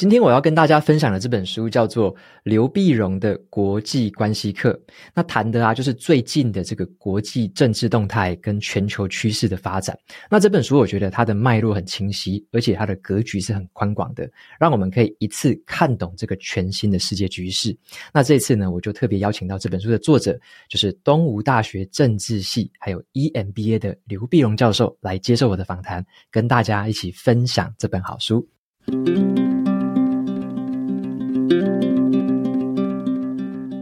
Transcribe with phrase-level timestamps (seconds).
[0.00, 4.80] 今天我要跟大家分享的这本书叫做刘碧荣的国际关系课。
[5.14, 9.94] 那谈的啊，就是最近的这个国际政治动态跟全球趋势的发展。
[10.30, 14.26] 那这本书我觉得它的脉络很清晰，而且它的格局是很宽广的，
[14.58, 17.76] 让我们可以一次看懂这个全新的世界局势。
[18.10, 20.34] 那这次呢，我就特别邀请到这本书的作者，
[20.70, 28.48] 就是东吴大学政治系还有 EMBA 的刘碧荣教授来接受我的访谈，跟大家一起分享这本好书。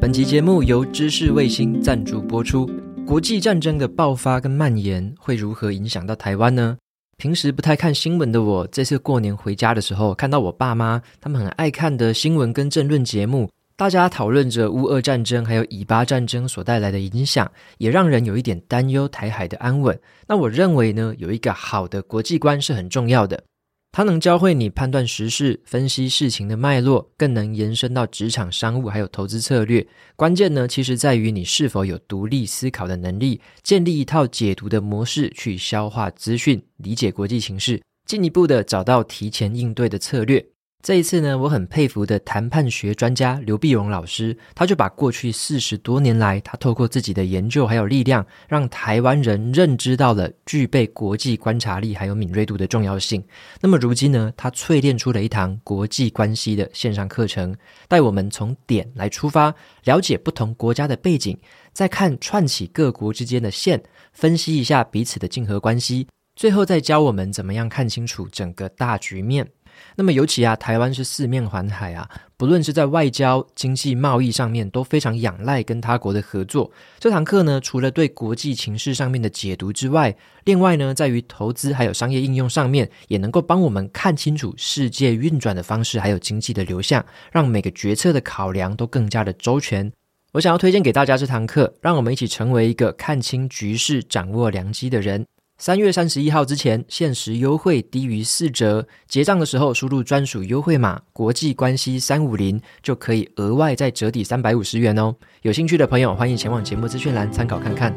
[0.08, 2.66] 本集节目由知识卫星赞助播出。
[3.06, 6.78] 国际战争的爆发跟蔓延会如何影响到台湾呢？
[7.18, 20.00] 平时不太看新闻的我，这次过年回家的时候，看到我爸妈他们很爱看的新闻跟政论节目，大家讨论着乌俄战争还有以巴战争所带来的影响，也让人有一点担忧台海的安稳。
[20.26, 23.44] 那我认为呢，有一个好的国际观是很重要的。
[23.90, 29.84] 它能教会你判断时事、分析事情的脉络，更能延伸到职场、商务还有投资策略。
[30.14, 40.46] 关键呢，其实在于你是否有独立思考的能力，建立一套解读的模式去消化资讯，理解国际形势，进一步的找到提前应对的策略。
[40.80, 53.22] 这一次呢，我很佩服的谈判学专家刘必荣老师，他就把过去四十多年来，他透过自己的研究还有力量，让台湾人认知到了具备国际观察力还有敏锐度的重要性。
[53.60, 57.54] 那么如今呢，他淬炼出了一堂国际关系的线上课程，
[57.88, 61.36] 带我们从点来出发，了解不同国家的背景，
[61.72, 63.82] 再看串起各国之间的线，
[64.12, 69.48] 分析一下彼此的竞合关系，最后再教我们怎么样看清楚整个大局面。
[69.96, 76.70] 那么尤其啊，台湾是四面环海啊，不论是在外交、经济、贸易上面，都非常仰赖跟他国的合作。
[76.98, 89.90] 这堂课呢，除了对国际情势上面的解读之外，另外呢，在于投资还有商业应用上面，也能够帮我们看清楚世界运转的方式，还有经济的流向，让每个决策的考量都更加的周全。
[90.32, 95.24] 我想要推荐给大家这堂课，让我们一起成为一个看清局势、掌握良机的人。
[95.60, 98.86] 三月三十一号之前，限时优惠低于四折。
[99.08, 105.12] 结账的时候，输入专属优惠码“国际关系三五零”，就可以额外再折抵三百五十元哦。
[105.42, 107.92] 有兴趣的朋友，欢迎前往节目资讯栏参考看看。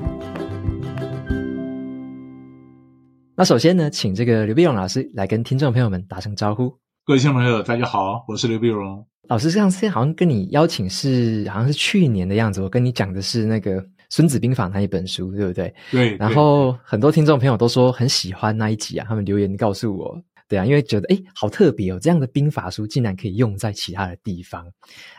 [3.35, 6.75] 那首先呢，请这个刘碧荣老师来跟听众朋友们打声招呼。
[7.05, 9.51] 各位听众朋友，大家好，我是刘碧荣老师。
[9.51, 12.59] 上次好像跟你邀请是，好像是去年的样子。
[12.59, 13.79] 我跟你讲的是那个。
[14.11, 15.73] 《孙子兵法》那一本书，对不对？
[15.89, 16.17] 对。
[16.17, 20.22] 然后很多听众朋友都说很喜欢那一集啊，他们留言告诉我。
[20.51, 24.69] 对啊，因为觉得哎好特别哦，这样的兵法书竟然可以用在其他的地方。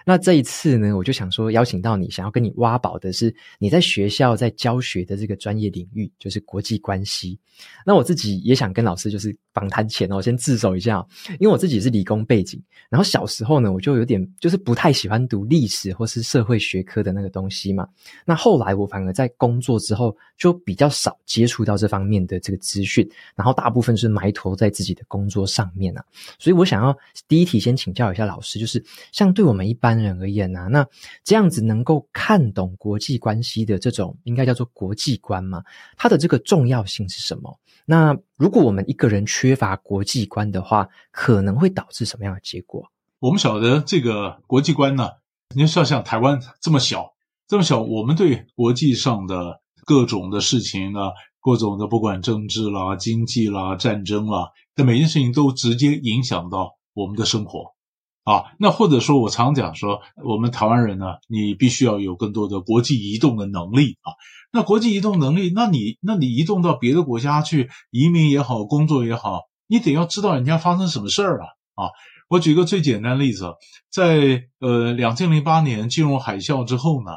[0.05, 7.39] 那这一次呢，我就想说邀请到你，想要跟你挖宝的是你在学校在教学的这个专业领域，就是国际关系。
[7.87, 11.03] 那我自己也想跟老师就是访谈前哦，我先自首一下，
[11.41, 17.89] 因为我自己是理工背景，然后小时候呢，我就有点就是不太喜欢读历史或是社会学科的那个东西嘛。
[18.27, 25.22] 那后来我反而在工作之后就比较少接触到这方面的这个资讯，然后大部分是埋头在自己的工。
[25.23, 26.05] 工作上面啊，
[26.37, 26.97] 所以我想要
[27.29, 30.85] 第一题先请教一下老师，就是像对我们一般人而言啊，那
[31.23, 35.63] 这样子能够看懂国际关系的这种，应该叫做国际观嘛？
[35.97, 37.57] 它的这个重要性是什么？
[37.87, 42.85] 那如果我们一个人缺乏国际观的话，可能会导致什么样的结果？
[43.21, 45.09] 我们晓得这个国际观呢，
[45.55, 47.13] 你说像台湾这么小，
[47.47, 50.99] 这么小，我们对国际上的各种的事情呢，
[51.41, 57.75] 各种的不管政治啦、经济啦、战争啦，的每件事情都直接影响到我们的生活
[58.25, 58.45] 啊。
[58.59, 64.13] 那或者说我常讲说，我们台湾人呢，你必须要有更多的国际移动的能力啊。
[64.53, 71.91] 那国际移动能力，那你那你移动到别的国家去移民也好，工作也好，你得要知道人家发生什么事儿啊啊。
[72.29, 73.55] 我举个最简单的例子，
[73.91, 77.13] 在呃两千零八年金融海啸之后呢。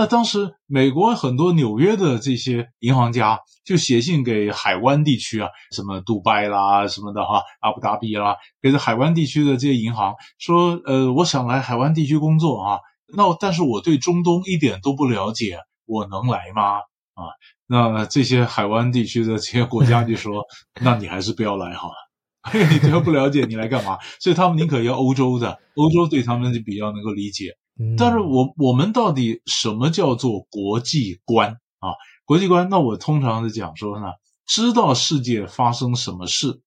[0.00, 12.78] 那当时，美国很多纽约的这些银行家就写信给海湾地区啊，什么杜拜啦什么的哈，阿布达比啦，给这海湾地区的这些银行说，呃，我想来海湾地区工作啊，
[13.14, 16.78] 那但是我对中东一点都不了解，我能来吗？
[17.12, 17.28] 啊，
[17.66, 20.46] 那这些海湾地区的这些国家就说，
[20.80, 23.98] 那你还是不要来好了，因 为你都不了解，你来干嘛？
[24.18, 27.54] 所以他们宁可要欧洲的，欧洲对他们就比较能够理解。
[27.96, 31.94] 但是我我们到底什么叫做国际观啊？
[32.24, 34.06] 国际观，那我通常是讲说呢，
[34.46, 36.60] 知道世界发生什么事，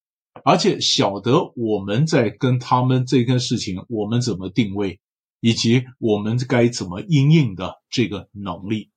[0.43, 4.99] 而且晓得我们在跟他们这件事情，我们怎么定位，
[5.39, 8.89] 以及我们该怎么应应的这个能力。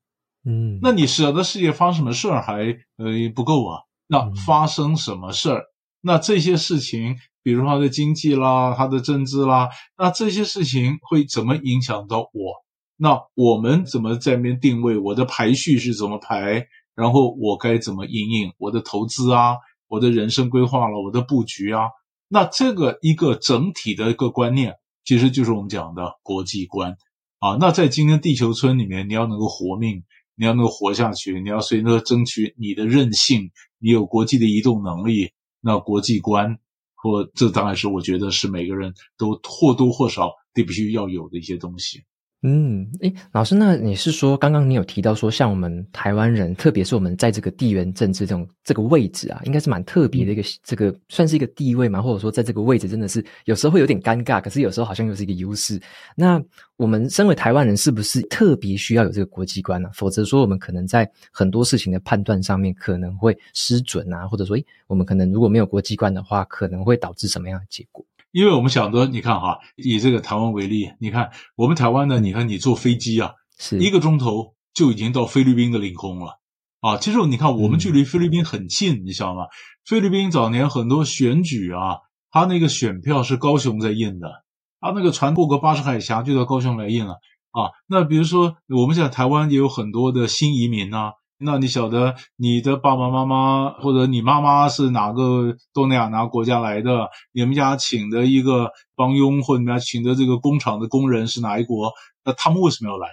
[0.45, 2.65] 嗯，那你晓得世界发生什么事儿还
[2.97, 3.83] 呃不够啊？
[4.07, 5.59] 那发生什么事儿？
[5.61, 5.67] 嗯、
[6.01, 7.17] 那这些事情，
[7.47, 12.65] 比如他的经济啦，他的政治啦，那这些事情会怎么影响到我？
[12.97, 14.99] 那我们怎么在那边定位？
[14.99, 16.67] 我的排序是怎么排？
[16.97, 19.59] 然后我该怎么因应我的投资啊？
[19.87, 21.83] 我的人生规划了，我的布局啊？
[22.27, 26.97] 那这个一个整体的一个观念，其实就是我们讲的国际观
[27.39, 27.57] 啊。
[27.61, 30.03] 那在今天地球村里面，你要能够活命。
[30.35, 36.59] 你要能够活下去，你要随着争取你的韧性，你有国际的移动能力，那国际观
[37.07, 42.05] 我这当然是我觉得是每个人都或多或少得必须要有的一些东西。
[42.43, 55.81] 嗯，诶，老师，那你是说，刚刚你有提到说，像我们台湾人，特别是我们在这个地缘政治这种这个位置啊，应该是蛮特别的一个，嗯、这个算是一个地位嘛，或者说在这个位置真的是有时候会有点尴尬，可是有时候好像又是一个优势。
[56.15, 56.41] 那
[56.77, 59.93] 我们身为台湾人，是不是特别需要有这个国际观呢、啊？
[59.95, 68.05] 否则说我们可能在很多事情的判断上面可能会失准啊，或者说，诶，我们可能如果没有国际观的话，可能会导致什么样的结果？
[68.37, 76.39] 因为我们想着，你看哈，以这个台湾为例，你看我们台湾呢，你看你坐飞机啊，是一个钟头就已经到菲律宾的领空了
[76.83, 76.99] 啊。
[76.99, 79.47] 其实你看我们距离菲律宾很近，嗯、你知道吗？
[79.87, 82.01] 菲律宾早年很多选举啊，
[82.31, 84.45] 他那个选票是高雄在印的，
[84.81, 87.15] 他那个船过个巴士海峡就到高雄来印了
[87.53, 87.73] 啊。
[87.87, 91.15] 那比如说我们现在台湾也有很多的新移民啊。
[91.39, 97.09] 那你晓得你的爸爸妈妈或者你妈妈是哪个东南亚哪个国家来的？
[97.33, 101.93] 你们家请的一个帮佣或者你们家请的这个工厂的工人是哪一国？
[102.25, 103.09] 那他们为什么要来？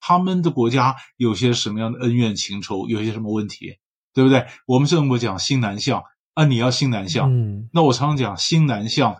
[0.00, 2.88] 他们的国家有些什么样的恩怨情仇？
[2.88, 3.76] 有些什么问题？
[4.14, 4.46] 对不对？
[4.66, 6.02] 我们这么讲新南向
[6.34, 7.30] 啊，你要新南向。
[7.30, 9.16] 嗯，那我常常讲新南向，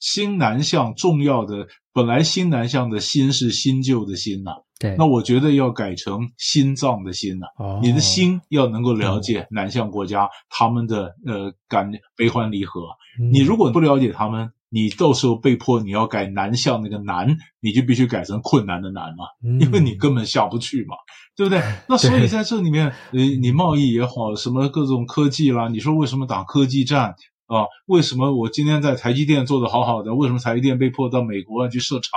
[0.00, 4.56] 新南向重要的本来新南向的新是新旧的新呐、啊。
[4.80, 12.82] 对，那我觉得要改成心脏的心呐、啊，哦、你的心要能够了解南向国家、嗯、他们的呃感悲欢离合。
[13.20, 20.94] 嗯、你如果不了解他们，你到时候被迫你要改南向那个南，你就必须改成困难的难嘛，嗯、因为你根本下不去嘛，
[21.34, 21.60] 对不对？
[21.88, 27.16] 那所以在这里面，呃，你贸易也好，什么各种科技啦，你说为什么打科技战
[27.48, 27.66] 啊？
[27.86, 32.12] 为什么我今天在台积电做的好好的，为什么台积电被迫到美国去设厂？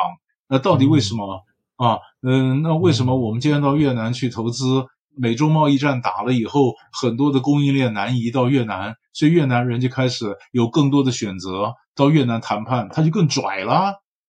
[0.48, 1.44] 那到底为什么？
[1.80, 4.86] 嗯啊，嗯，那为什么我们今天到越南去投资？
[5.18, 13.74] 美洲贸易战打了以后，很多的供应链南移到越南，所以越南人就开始有更多的选择到越南谈判，他就更拽了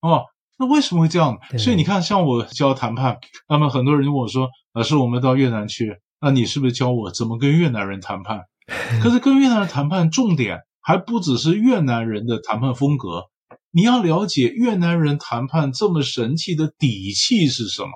[0.00, 0.22] 啊。
[0.58, 1.38] 那为什么会这样？
[1.58, 3.18] 所以你看，像我教谈判，
[3.48, 8.40] 那么很多人问我说：“老师，我们到越南去，那你是不是教我怎么跟越南人谈判？”
[9.02, 13.30] 可是跟越南人谈判，重点还不只是越南人的谈判风格。
[13.70, 17.90] 你要了解越南人谈判这么神奇的底气是什么？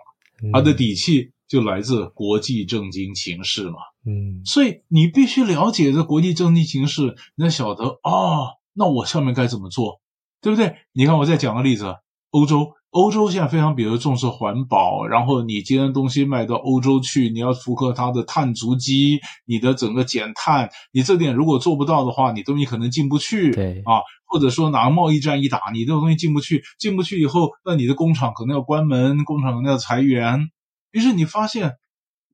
[0.53, 3.77] 他的底气就来自国际政经形势嘛。
[4.07, 10.01] 嗯，所以你必须了解这国际政经形势，你才晓得啊、哦，那我下面该怎么做，
[10.41, 10.77] 对不对？
[10.93, 11.97] 你看我再讲个例子，
[12.31, 12.73] 欧洲。
[12.97, 23.53] 欧洲现在非常，比如重视环保，然后你今天东西卖到欧洲去，你要符合它的碳足迹，你的整个减碳，你这点如果做不到的话，你东西可能进不去。
[23.53, 30.49] 对啊，或者说哪个贸易战一打，你这个东西进不去，进不去以后，那你的工厂可能要关门，工厂可能要裁员。
[30.91, 31.75] 于是你发现，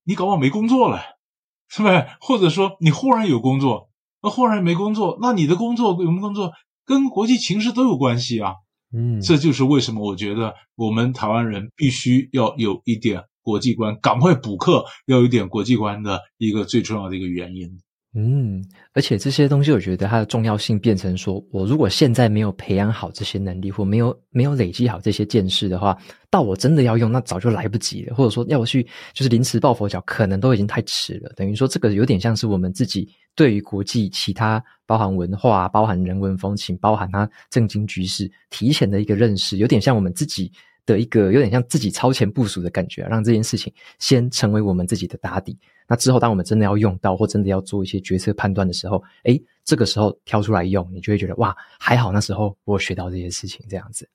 [0.04, 1.02] 你搞不好没工作了，
[1.68, 2.06] 是不是？
[2.20, 3.88] 或者说你忽然有工作，
[4.22, 6.52] 那忽然没工作，那你的工作有没有工作，
[6.86, 8.54] 跟国际情势都有关系啊。
[8.94, 17.80] 嗯，这就是为什么我觉得我们台湾人必须要有一点国际观，赶快补课，要有一点国际观的一个最重要的一个原因。
[18.14, 25.96] 嗯，而且这些东西，我觉得它的重要性变成说，我如果现在没有培养好这些能力，或没有没有累积好这些见识的话，
[26.28, 28.14] 到我真的要用，那早就来不及了。
[28.14, 31.32] 或者说要我去就是临时抱佛脚，可能都已经太迟了。
[31.34, 40.52] 等于说，这个有点像是我们自己对于国际其他包含文化、包含人文风情、包含它政经局势提前的一个认识，有点像我们自己
[40.86, 45.58] 的一个有点像自己超前部署的感觉，让这件事情先成为我们自己的打底。
[45.88, 54.08] 那之后，当我们真的要用到或真的要做一些决策判断的时候，诶，这个时候挑出来用，你就会觉得哇，还好那时候我学到这些事情，这样子。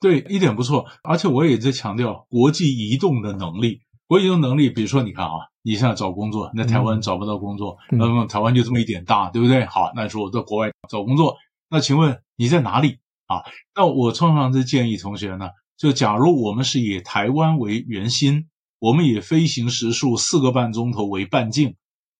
[0.00, 0.86] 对，一点不错。
[1.02, 9.64] 而且我也在强调国际移动的能力，国际移动能力，比如说你看啊，你现在找工作，那台湾找不到工作，嗯、那么台湾就这么一点大，对不对？
[9.64, 11.36] 好，那说我在国外找工作，
[11.70, 13.42] 那请问你在哪里啊？
[13.74, 18.48] 那我通常是建议同学呢，就假如我们是以台湾为圆心。
[18.80, 21.74] 我们以飞行时速四个半钟头为半径，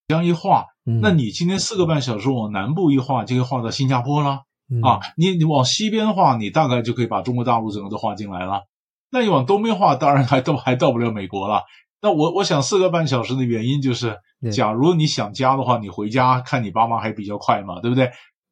[0.08, 4.40] 这样一画，嗯、那你今天四个半小时往南部一画，就可以画到新加坡了。
[4.68, 8.64] 嗯、啊，你你往西边画，你大概就可以把中国大陆整个都画进来了。
[9.12, 11.62] 那你往东边画，当然还到还到不了美国了。
[12.02, 14.18] 那我我想四个半小时的原因就是，
[14.52, 18.10] 假如你想家的话，你回家看你爸妈还比较快嘛，对不对？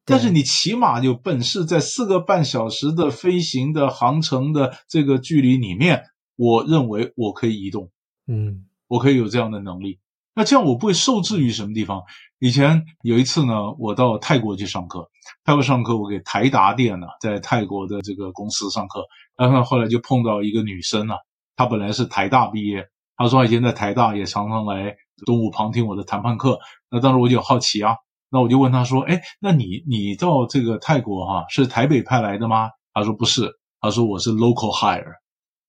[0.09, 6.05] 但是你起码有本事在四个半小时的飞行的航程的这个距离里面，
[6.37, 7.91] 我认为我可以移动，
[8.25, 9.99] 嗯，我可以有这样的能力。
[10.33, 12.03] 那这样我不会受制于什么地方。
[12.39, 15.09] 以前有一次呢，我到泰国去上课，
[15.43, 19.03] 泰国上课我给台达电呢，在泰国的这个公司上课，
[19.35, 21.17] 然后后来就碰到一个女生啊，
[21.57, 22.87] 她本来是台大毕业，
[23.17, 24.95] 她说她以前在台大也常常来
[25.25, 26.59] 东吴旁听我的谈判课。
[26.89, 27.95] 那当时我就好奇啊。
[28.29, 35.13] 那我就问他说：“哎，那你你到这个泰国哈，是台北派来的吗？”他说：“不是，他说我是 local hire，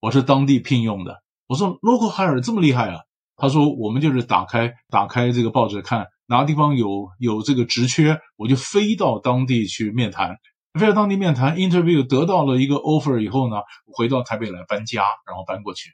[0.01, 3.01] 我是当地聘用的。”我说：“local hire 这么厉害啊？”
[3.37, 10.37] 他说：“我们就是打开打开这个报纸看，哪个地方有有这个职缺，我就飞到当地去面谈，
[10.79, 13.57] 飞到当地面谈，interview 得到了一个 offer 以后呢，
[13.97, 15.91] 回到台北来搬家，然后搬过去。”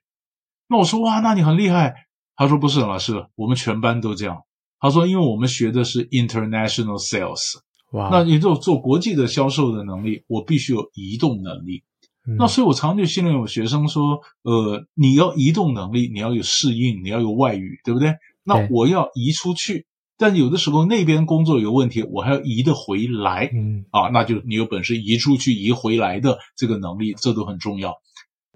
[0.66, 2.06] 那我说：“哇，那你很厉害。”
[2.36, 4.42] 他说：“不是，老师，我们全班都这样。”
[4.84, 7.54] 他说：“因为我们学的是 international sales，
[7.92, 11.84] 哇，那你做做国际的销售的能力，我必须有移动能力。
[12.28, 18.16] 嗯、那所以我常就训练我学生说，呃，你要移动能力，你要有适应，你要有外语，对不对？
[18.42, 19.86] 那我要移出去，
[20.18, 27.94] 但有的时候那边工作有问题，我还要移得回来，嗯，啊，那就你有本事移出去、移回来的这个能力，这都很重要。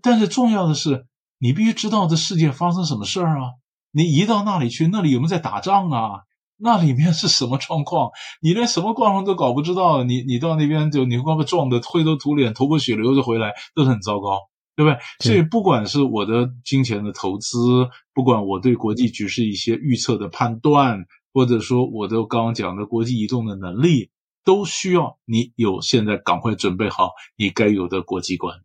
[0.02, 1.06] 但是重要的是，
[1.38, 3.52] 你必须知道这世界发生什么事儿啊。”
[3.90, 6.22] 你移到那里去，那里有没有在打仗啊？
[6.60, 8.10] 那里面是什么状况？
[8.42, 14.40] 你连什么状况都搞不知道，你你到那边就你会被撞得灰头土脸、头破血流就回来，都是很糟糕，
[14.74, 14.98] 对不对？
[15.20, 24.10] 所以不管是我的金钱的投资，不管我对国际局势一些预测的判断，或者说我的刚刚讲的国际移动的能力，
[24.44, 28.58] 都需要你有现在赶快准备好你该有的国际观。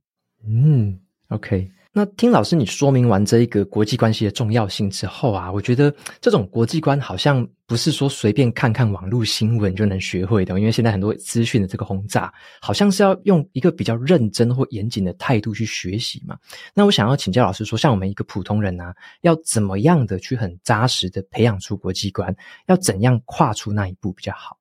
[0.43, 0.99] 嗯
[1.29, 1.69] ，OK。
[1.95, 16.35] 那听老师你说明完这一个国际关系的重要性之后啊，我觉得这种国际观好像不是说随便看看网络新闻就能学会的，因为现在很多资讯的这个轰炸，好像是要用一个比较认真或严谨的态度去学习嘛。
[16.73, 22.35] 那我想要请教老师说，像我们一个普通人啊，要怎么样的去很扎实的培养出国际观，
[22.65, 24.57] 要怎样跨出那一步比较好？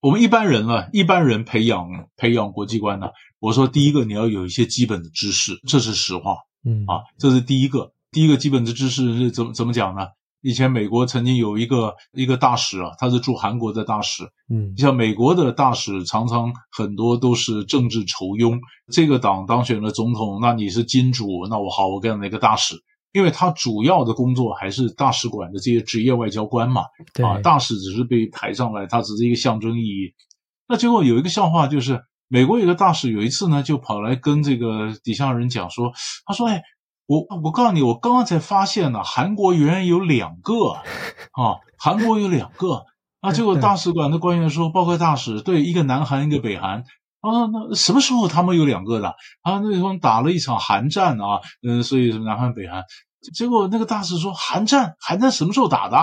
[0.00, 3.08] 我们一般人啊，一般人培养培养国际观呢、
[3.40, 6.45] 我说第一个你要有一些基本的知识，这是实话。
[6.66, 10.08] 嗯啊，这是第一个，第一个基本的知识是怎么怎么讲呢？
[10.42, 14.24] 以前美国曾经有一个一个大使啊，他是驻韩国的大使。
[14.48, 18.58] 嗯，像美国的大使常常很多都是政治酬庸，
[18.92, 22.74] 这个党当选了总统，那你是金主，那我好，我干那个大使，
[23.12, 26.82] 因为他主要的工作还是大使馆的这些职业外交官嘛。
[27.14, 30.14] 对啊，大使只是被抬上来，他只是一个象征意义。
[30.68, 32.02] 那结果有一个笑话就是。
[32.28, 35.92] 美国有个大使有一次呢，就跑来跟这个底下人讲说
[36.26, 36.62] ：“他说，哎，
[37.06, 42.84] 我我告诉你，我刚刚才发现呢，韩国原来有两个啊， 韩国有两个。
[43.20, 46.84] 啊，结果大使馆的官员说，包括大使，对，一个南韩，一个北韩。
[47.20, 49.08] 啊，那什么时候他们有两个的？
[49.42, 52.84] 啊，那时候打了一场韩战啊，嗯，所以是南韩北韩。
[53.34, 55.96] 结果那个大使说，韩战，韩战什么时候打的？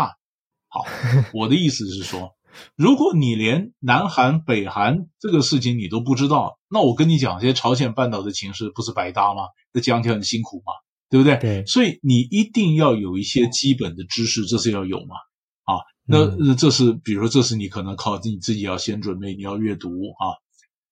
[0.70, 0.86] 好，
[1.34, 2.32] 我的意思是说。”
[2.75, 9.43] 如果你连南韩、北韩这个事情你都不知道，那我跟你讲，这些朝鲜半岛的情势不是白搭吗？
[9.72, 10.74] 那讲起来很辛苦嘛，
[11.10, 11.38] 对不对？
[11.38, 11.65] 对。
[11.65, 15.15] 所以你一定要有一些基本的知识，这是要有嘛。
[15.63, 20.36] 啊，那这是比如说，这是你可能靠你自己要先准备，你要阅读啊。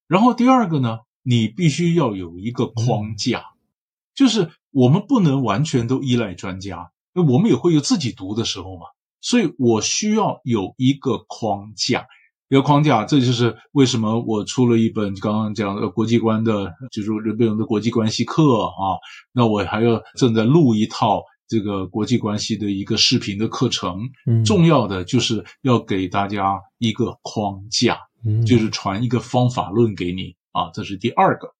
[0.07, 3.59] 然后第二个呢，你必须要有一个框架，嗯、
[4.15, 8.85] 就是我们不能完全都依赖专家，因为我们也会有自己读的时候嘛。
[9.21, 12.05] 所以我需要有一个框架，
[12.49, 18.97] 一个框架，这就是为什么我出了一本刚刚讲的国际观的，就是人本的国际关系课啊。
[19.31, 24.09] 那我还要正在录一套这个国际关系的一个视频的课程。
[24.25, 30.71] 嗯，重要的就是要给大家一个框架，嗯，就是传一个方法论给你啊。
[30.73, 31.53] 这是第二个，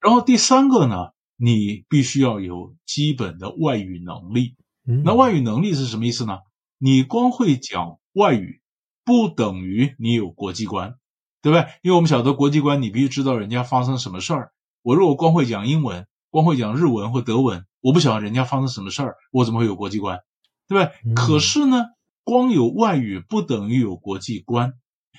[0.00, 4.56] 然后第三个呢，你必须要有基本的外语能力。
[4.88, 6.38] 嗯，那外语能力是什么意思呢？
[6.84, 8.60] 你光会讲外语，
[9.04, 10.96] 不等于你有国际观，
[11.40, 11.68] 对不对？
[11.80, 14.50] 因为我们晓得国际观，你必须知道人家发生什么事儿。
[14.82, 20.18] 我如果光会讲英文，光会讲日文或德文，我不晓得人家发生什么事儿，我怎么会有国际观，
[20.66, 20.92] 对不对？
[21.06, 21.14] 嗯。
[21.14, 21.84] 可是呢，
[22.24, 24.72] 光有外语不等于有国际观。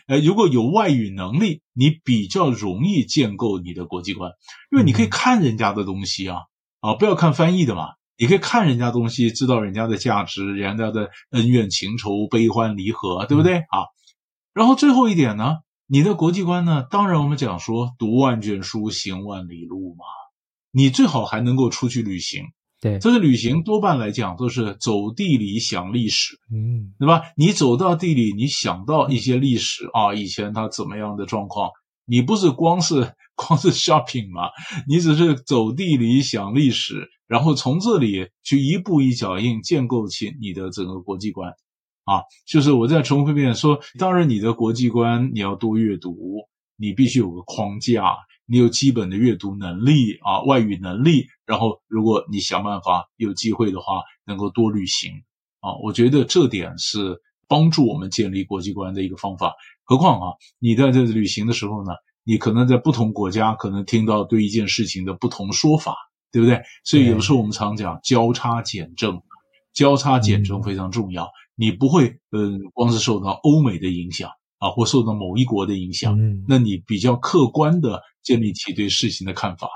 [0.07, 4.33] 哎，如果有外语能力，你比较容易建构你的国际观，
[4.69, 6.39] 因为你可以看人家的东西啊，
[6.81, 7.91] 啊，不要看翻译的嘛。
[8.23, 13.91] 你可以看人家东西，知道人家的价值，人家的恩怨情仇、悲欢离合，对不对啊？
[14.53, 16.85] 然后最后一点呢，你的国际观呢？
[16.89, 20.05] 当然我们讲说，读万卷书，行万里路嘛。
[20.71, 22.45] 你最好还能够出去旅行。
[22.79, 27.23] 对，这个旅行多半来讲都是走地里想历史，嗯，对吧？
[27.35, 31.71] 你走到地里，你想到一些历史啊，以前它怎么样的状况？
[32.05, 34.49] 你不是光是光是 shopping 嘛？
[34.87, 41.51] 你只是走地里想历史，然后从这里去一步一脚印建构起你的整个国际观
[42.05, 42.21] 啊。
[42.45, 46.47] 就是我再重复一遍说，当然你的国际观你要多阅读，
[46.77, 48.03] 你必须有个框架。
[48.45, 55.13] 你有基本的阅读能力啊，外语能力，然后如果你想办法有机会的话，能够多旅行
[55.61, 59.55] 啊，我觉得这点是帮助我们建立国际观的一个方法。
[59.85, 65.95] 何况啊，你在这旅行的时候呢，你可能在不同国家可能听到对一件事情的不同说法，
[66.31, 66.61] 对不对？
[66.83, 69.21] 所以有时候我们常讲交叉检证，
[69.73, 71.29] 交叉检证非常重要。
[71.55, 78.01] 你不会嗯，光是受到欧美的影响啊，或受到某一国的影响，那你比较客观的。
[78.23, 79.67] 建立起对事情的看法，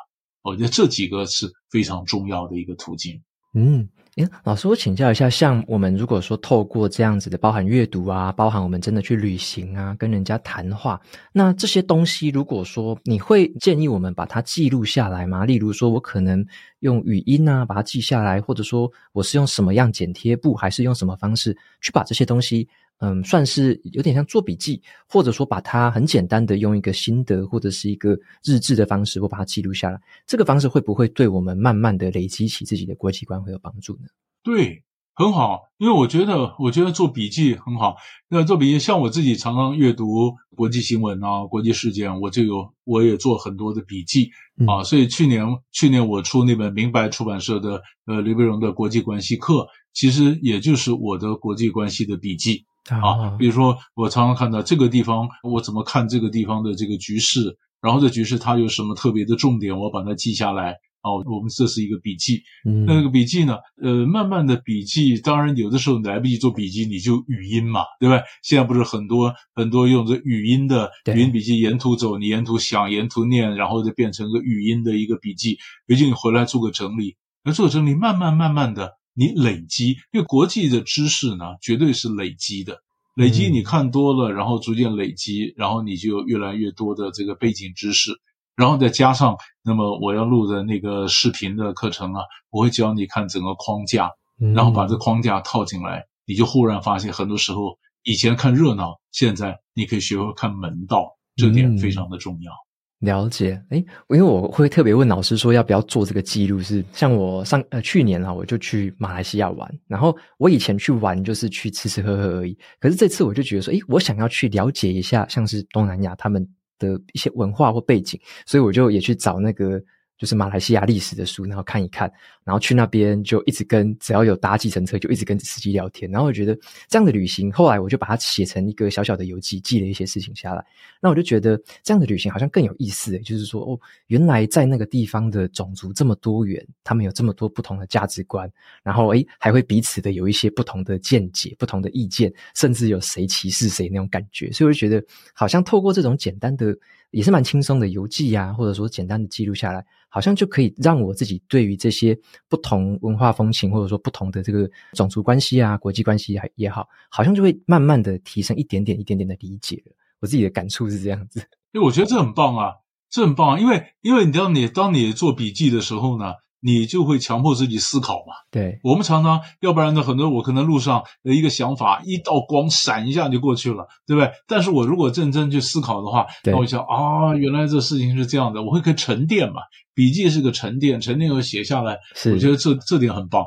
[0.42, 3.22] 我觉得这几个是非常重要的一个途径。
[3.54, 11.00] 嗯，诶，老师，我请教一下，像我们如果说透过这样子的，包含阅读啊，包含我们真的去旅行啊，跟人家谈话，
[11.32, 15.46] 那这些东西，如果说你会建议我们把它记录下来吗？
[15.46, 16.44] 例如说，我可能
[16.80, 22.68] 用语音啊把它记下来，或者说我是用什么样剪贴布，还是用什么方式去把这些东西？
[23.00, 30.00] 嗯，算是有点像做笔记，或者说把它很简单的用一个心得或者是一个日志的方式，我把它记录下来。
[30.26, 34.08] 这个方式会不会对我们慢慢的累积起自己的国际观会有帮助呢？
[34.42, 37.98] 对，很好，因为我觉得，我觉得做笔记很好。
[38.30, 44.84] 那做笔记，像我自己常常阅读国际新闻啊、国际事件，我就有我也做很多的笔记、嗯、啊。
[44.84, 52.66] 所以去年去年我出那本明白出版社的呃刘培荣的国际关系课，其实也就是我的国际关系的笔记。
[52.96, 60.76] 啊，比如说我常常看到这个地方，我怎么看这个地方的这个局势，然后这局势它有什么特别的重点，我把它记下来。
[61.04, 62.42] 哦，我们这是一个笔记。
[62.66, 68.22] 嗯，那个笔记呢，呃，慢慢的笔记，当然有的时候来不及做笔记，你就语音嘛，对吧？
[68.44, 75.60] 现在不是很多很多用这语音的语音笔记，沿途走，你沿途想，沿途念，然后就变成个语音的一个笔记。
[75.86, 78.98] 毕竟你回来做个整理，那做个整理，慢慢慢慢的。
[79.18, 82.84] 你累积，因为国际的知识呢，绝对是累积的。
[83.16, 88.12] 累积你看多了，然后逐渐累积，然后你就越来越多的这个背景知识，
[88.56, 94.12] 然后再加上，那么我要录的那个视频的课程啊，我会教你看整个框架，
[94.54, 102.52] 然后把这框架套进来，你就忽然发现，很多时候以前看热闹，现在你可以学会看门道，这点非常的重要。
[103.00, 103.78] 了解，诶，
[104.10, 116.48] 因为我会特别问老师说要不要做这个记录，是像我上呃去年啊，我就去马来西亚玩，然后我以前去玩就是去吃吃喝喝而已，可是这次我就觉得说，诶，我想要去了解一下，像是东南亚他们
[116.80, 119.82] 的一些文化或背景，所以我就也去找那个。
[120.18, 122.12] 就是马来西亚历史的书，然后看一看，
[122.44, 130.66] 然后去那边就一直跟只要有搭计程车就一直跟司机聊天，然后我觉得这样的旅行，后来我就把它写成一个小小的游记，记了一些事情下来。
[131.00, 138.52] 那我就觉得这样的旅行好像更有意思，就是说哦，原来在那个地方的种族这么多元，他们有这么多不同的价值观，
[138.82, 146.76] 然后诶还会彼此的有一些不同的见解、不同的意见，甚至有谁歧视谁那种感觉，所以我就觉得好像透过这种简单的。
[147.12, 152.18] 也是蛮轻松的游记啊，或者说简单的记录下来，好像就可以让我自己对于这些
[152.50, 159.94] 不同文化风情，或者说不同的这个种族关系啊、国际关系也也好，好像就会慢慢的提升一点点、一点点的理解了。
[160.20, 161.40] 我自己的感触是这样子。
[161.72, 162.74] 因为我觉得这很棒啊，
[163.10, 166.34] 这很棒啊，因为因为你知道，你当你做笔记的时候呢。
[166.68, 168.34] 你就会强迫自己思考嘛？
[168.52, 174.30] 对，我们常常，要不然呢，很多我可能路上的一个想法，一道光闪一下就过去了，对不对？
[174.50, 179.62] 但是我如果认真去思考的话，那我想啊，原来这事情是这样的，我会可以沉淀嘛。
[179.96, 183.46] 笔记是个沉淀，沉淀又写下来，是我觉得这这点很棒，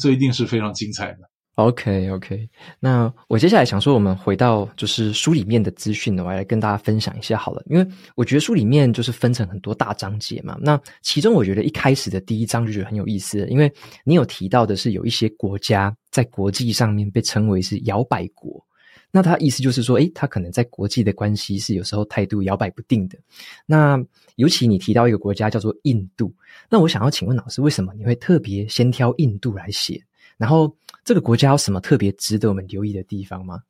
[0.00, 1.18] 这一定是非常精彩的。
[1.56, 2.48] OK OK，
[2.80, 7.62] 那我接下来想说，我们回到就是书里面的资讯呢，我来跟大家分享一下好了。
[7.66, 13.70] 因为我觉得书里面就是分成很多大章节嘛，那其中我觉得一开始的第一章就觉得很有意思，因为
[14.02, 18.64] 你有提到的是有一些国家在国际上面被称为是摇摆国，
[19.10, 23.18] 那他意思就是说，诶，他可能在国际的关系是有时候态度摇摆不定的。
[23.66, 24.02] 那
[24.36, 26.32] 尤其你提到一个国家叫做印度，
[26.70, 30.02] 那我想要请问老师，为什么你会特别先挑印度来写？
[30.38, 33.60] 然后这个国家有什么特别值得我们留意的地方吗？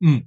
[0.00, 0.24] 嗯，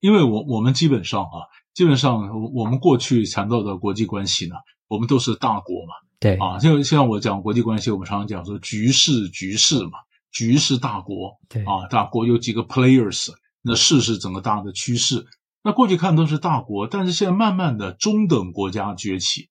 [0.00, 4.54] 因为我我们基本上啊，基本上我我们过去谈到的国际关系呢，
[4.86, 9.98] 我们都是大国嘛，对啊，就像我讲国际关系，我们常常讲说局势局势嘛，
[10.32, 15.26] 局是大国，对啊，大国有几个 players，那势是整个大的趋势。
[15.62, 19.50] 那过去看都是大国，但是现在慢慢的中等国家崛起。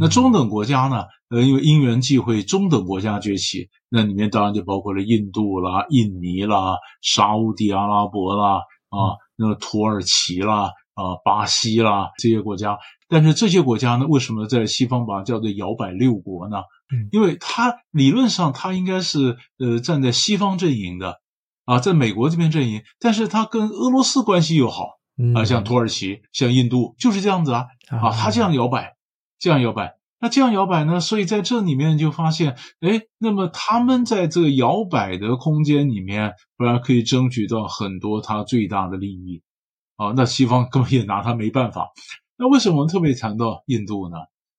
[0.00, 1.04] 那中等国家呢？
[1.30, 8.54] 呃，因为因缘际会，中等国家崛起，那里面当然就包括了印度啦、印尼啦、沙乌地阿拉伯啦
[8.88, 12.78] 啊，那土耳其啦啊、巴西啦这些国家。
[13.08, 16.56] 但是这些国家呢，为什么在西方把它叫做摇摆六国呢？
[17.12, 21.20] 因为它理论上它应该是呃站在西方阵营的
[21.66, 24.98] 啊，在美国这边阵营，但是它跟俄罗斯关系又好
[25.34, 28.96] 啊，像土耳其、像印度就是这样子啊啊，它这样摇摆。
[29.38, 31.00] 这样摇摆，那这样摇摆呢？
[31.00, 39.42] 所以在这里面就发现，哎，那么他们在这个摇摆的空间里面，不然可以争取到很多他最大的利益，
[39.96, 41.88] 啊，那西方根本也拿他没办法。
[42.36, 44.16] 那为什么特别谈到印度呢？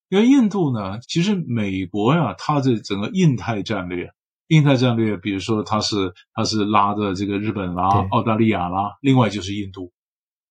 [0.10, 4.10] 因为印度呢，其实美国呀，它的整个印太战略，
[4.48, 9.92] 印太战略，比如说它是它是拉的这个日本啦、澳大利亚啦，另外就是印度，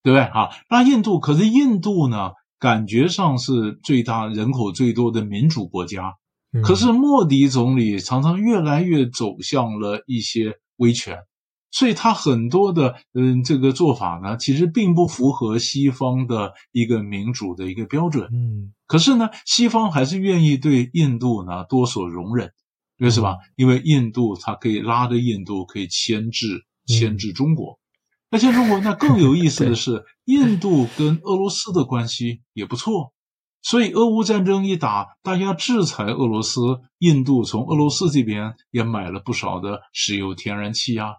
[0.03, 0.23] 对不对？
[0.23, 2.33] 啊，那印度，可是印度呢？
[2.59, 6.15] 感觉上是最大人口最多的民主国家，
[6.63, 11.19] 可是莫迪总理常常越来越走向了一些威权，
[11.71, 18.29] 所以他很多的嗯这个做法呢，其实并不符合西方的一个民主的一个标准。
[18.33, 22.53] 嗯，可是呢，西方还是愿意对印度呢多所容忍，
[22.99, 23.37] 为什么？
[23.55, 27.78] 因为印度它可以拉着印度可以牵制牵制中国。
[28.31, 33.15] 那像中国，那更有意思的是，印度跟俄罗斯的关系也不错，
[33.63, 36.61] 所以俄乌战争一打，大家制裁俄罗斯，
[36.99, 41.15] 印度从俄罗斯这边也买了不少的石油、天然气啊。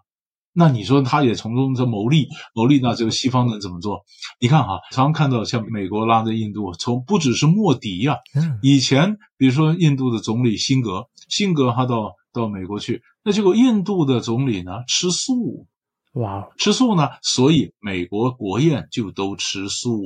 [0.52, 4.04] 那你说他也从中在牟利，牟利，那这个西方人怎么做？
[4.40, 8.18] 你看哈，常常看到像美国拉着印度，从不只是莫迪呀，
[8.62, 15.66] 以前比如说印度的总理辛格，辛格他到到美国去，那结果印度的总理呢吃素。
[16.14, 20.02] 哇，吃素呢，所以美国国宴就都吃素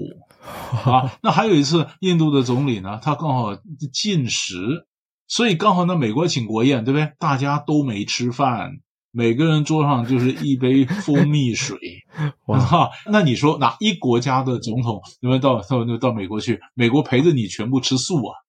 [0.85, 1.11] 啊。
[1.23, 3.57] 那还有一次，印度的总理呢，他刚好
[3.91, 4.87] 禁食，
[5.27, 7.11] 所以刚好呢，美国请国宴，对不对？
[7.19, 8.73] 大家都没吃饭，
[9.13, 11.79] 每个人桌上就是一杯蜂蜜水。
[12.49, 16.61] 哇，那你说哪一国家的总统有没有到到到美国去？
[16.75, 18.44] 美国陪着你全部吃素啊？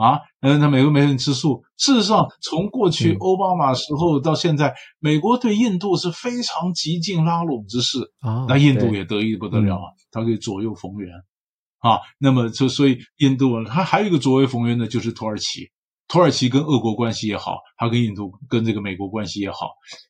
[0.00, 1.62] 啊，嗯，那美国没人吃素。
[1.76, 8.46] 事实上，从过去奥巴马时候到现在，嗯、美国对印度是非常极尽拉拢之势啊。
[8.48, 11.12] 那印度也得意不得了啊，他可以左右逢源
[11.80, 12.00] 啊。
[12.18, 15.70] 那么就所以印度，他还有一个左右逢源的，就是土耳其。
[16.08, 19.68] 土耳其跟俄国关系也好，他跟印度跟这个美国关系也好。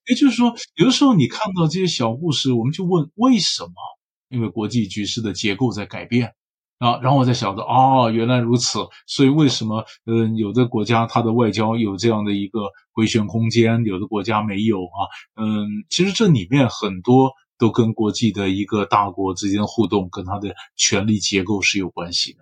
[0.09, 3.73] 也就是说，有的时候你看到这些小故事，我们就问为什么？
[4.31, 6.33] 因为国际局势的结构在改变。
[6.81, 14.99] 啊，然后我在想着，哦，原来如此，所以为什么，嗯，有的国家它的外交有这样的一个回旋空间，有的国家没有啊？
[15.37, 22.39] 嗯，其实这里面很多都跟国际的一个大国之间互动，跟它的权力结构是有关系的。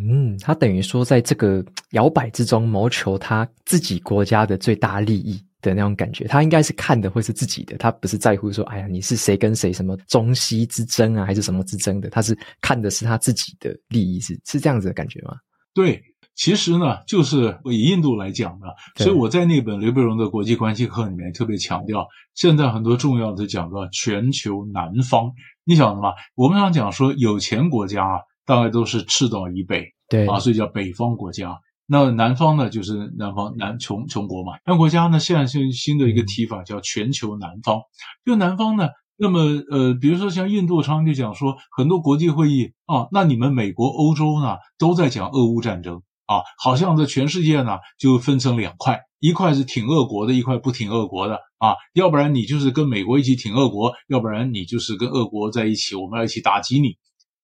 [0.00, 5.44] 嗯，他等于说在这个摇摆之中谋求他自己国家的最大利益。
[5.60, 15.34] 的那种感觉，他应该是看的会是自己的，他不是在乎说，哎呀，你是谁跟谁什么中西之争啊，还是什么之争的，他是看的是他自己的利益，是是这样子的感觉吗？
[15.74, 16.00] 对，
[16.34, 18.66] 其实呢，就是以印度来讲呢，
[18.96, 25.32] 所以我在那本刘培荣的国际关系课里面特别强调，现在很多重要的讲到全球南方，
[25.64, 26.12] 你晓得吗？
[26.34, 31.58] 我们常讲说有钱国家啊大概都是赤道以北，对啊，所以叫北方国家。
[31.90, 34.58] 那南方呢，就是南方南穷穷国嘛。
[34.66, 37.80] 那国家呢，现在是新的一个提法，叫全球南方。
[38.26, 51.74] 就南方呢，那么呃，比如说像印度，常常就讲说，很多国际会议啊，那你们美国、欧洲呢，都在讲俄乌战争啊，好像这全世界呢就分成两块，一块是挺俄国的，一块不挺俄国的啊。
[51.94, 56.98] 要不然你就是跟美国一起挺俄国，要不然你就是跟俄国在一起，我们要一起打击你。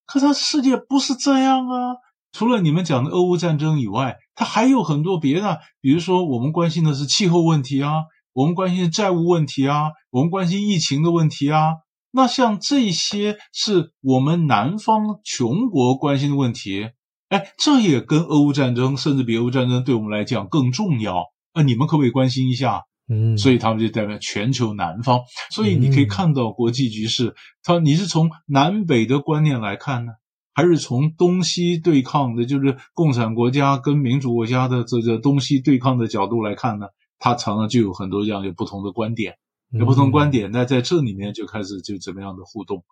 [0.04, 1.96] 可是世界不是这样啊。
[2.32, 11.74] 除了你们讲的俄乌战争以外，它还有很多别的，比如说我们关心的是气候问题啊，我们关心债务问题啊，我们关心疫情的问题啊。
[12.10, 16.90] 那像这些是我们南方穷国关心的问题，
[17.28, 21.24] 哎，这也跟俄乌战争，甚至比俄乌战争对我们来讲更重要。
[21.52, 22.82] 那你们可不可以关心一下？
[23.08, 25.20] 嗯，所以他们就代表全球南方。
[25.50, 30.12] 所以你可以看到国际局势，他你是从南北的观念来看呢？
[30.54, 36.86] 还是从东西对抗的，就是共产国家跟民主国家的这个东西对抗的角度来看呢，
[37.18, 39.36] 它常常就有很多这样有不同的观点，
[39.72, 42.84] 有不同观点，那在这里面就开始就怎么样的互动，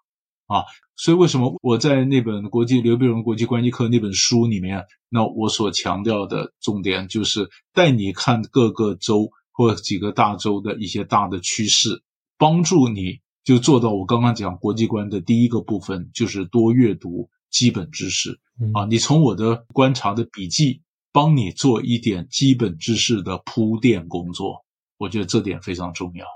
[0.46, 0.64] 啊。
[0.96, 12.02] 所以为什么我在那本国际刘必荣国际关系课那本书里面，那我所强调的重点就是带你看各个州或几个大洲的一些大的趋势，
[12.38, 18.36] 帮助你就做到我刚刚讲国际观的第一个部分，就是多阅读基本知识
[18.74, 18.84] 啊。
[18.86, 24.64] 你从我的观察的笔记，帮你做一点基本知识的铺垫工作，
[24.98, 26.26] 我觉得这点非常重要。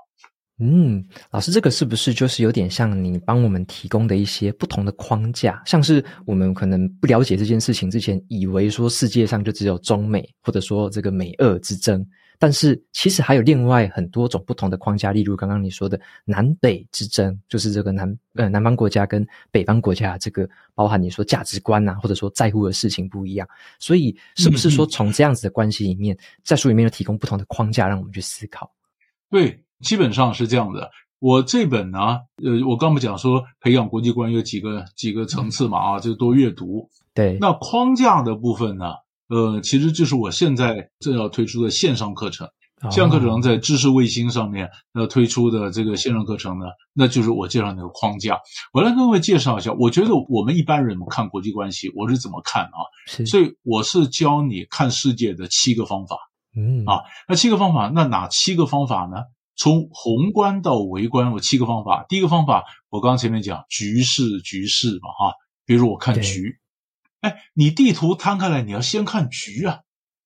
[0.58, 5.62] 嗯，老师，这个是不是就是有点像你帮我们提供的一些不同的框架？
[5.66, 12.02] 像是我们可能不了解这件事情之前，以为说世界上就只有中美，或者说这个美俄之争，
[12.38, 28.70] 但是其实还有另外很多种不同的框架，例如刚刚你说的南北之争，就是这个南呃南方国家跟北方国家这个包含你说价值观啊，或者说在乎的事情不一样，所以是不是说从这样子的关系里面，嗯、在书里面又提供不同的框架，让我们去思考？
[29.30, 29.62] 对。
[29.82, 30.90] 基本上是这样的。
[31.18, 36.88] 我这本呢，呃，我刚不讲说培养国际观有几个几个层次嘛啊，就多阅读。
[37.12, 37.36] 对。
[37.42, 38.94] 那框架的部分呢，
[39.28, 42.48] 呃，其实就是我现在正要推出的线上课程。
[42.90, 48.38] 线上课程在知识卫星上面呃推出的这个线上课程呢，那就是我介绍那个框架。
[48.72, 52.78] 我来跟各位介绍一下，我觉得我们一般人看国际关系，我是怎么看啊？
[53.24, 56.18] 所以我是教你看世界的七个方法。
[56.54, 56.84] 嗯。
[56.84, 59.22] 啊，那七个方法，那哪七个方法呢？
[59.56, 62.04] 从宏观到微观，我七个方法。
[62.10, 65.32] 第一个方法，我刚刚前面讲局势，局势嘛，哈，
[65.64, 66.58] 比如我看局，
[67.20, 69.80] 哎，你地图摊开来，你要先看局啊，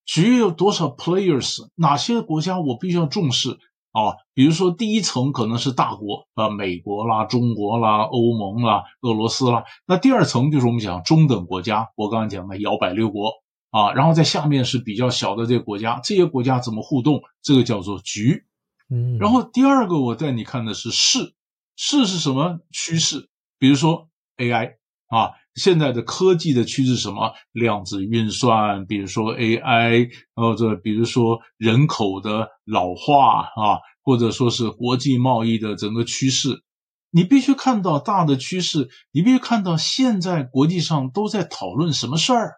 [0.05, 3.59] 局有多少 players，哪些国家我必须要重视
[3.93, 4.17] 啊？
[4.35, 9.65] 比如说第一层可能是大国啊，美国啦、中国啦、欧盟啦、俄罗斯啦。
[9.87, 13.33] 那第二层就是我们讲中等国家，我刚刚讲的摇摆六国
[13.71, 17.23] 啊，然后在下面是比较小的这些国家，这些国家怎么互动？
[17.43, 18.45] 这个叫做局。
[18.93, 21.35] 嗯，然后第二个我带你看的是势，
[21.77, 23.29] 势是什么趋势？
[23.59, 24.73] 比如说 AI
[25.07, 27.35] 啊，现在的科技的趋势是什么？
[27.53, 36.63] 量子运算，比如说 AI，或者比如说人口的老化啊，或者说是国际贸易的整个趋势，
[37.11, 42.57] 你必须看到大的趋势，你必须看到现在国际上都在讨论什么事儿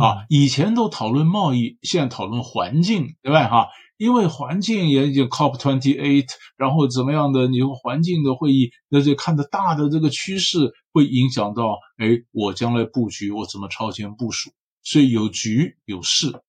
[0.00, 0.24] 啊？
[0.30, 3.46] 以前都讨论贸易，现在讨论环境，对吧？
[3.48, 3.68] 哈。
[3.98, 7.48] 因为环境也就 COP twenty eight，然后怎么样的？
[7.48, 14.50] 你用环境的会议，那就看的大的这个趋势会影响到，哎，我将来布局我怎么超前部署？
[14.84, 16.40] 所以有局有势。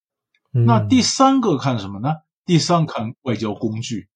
[0.51, 2.13] 那第三个看什么呢？
[2.45, 4.07] 第三看外交工具。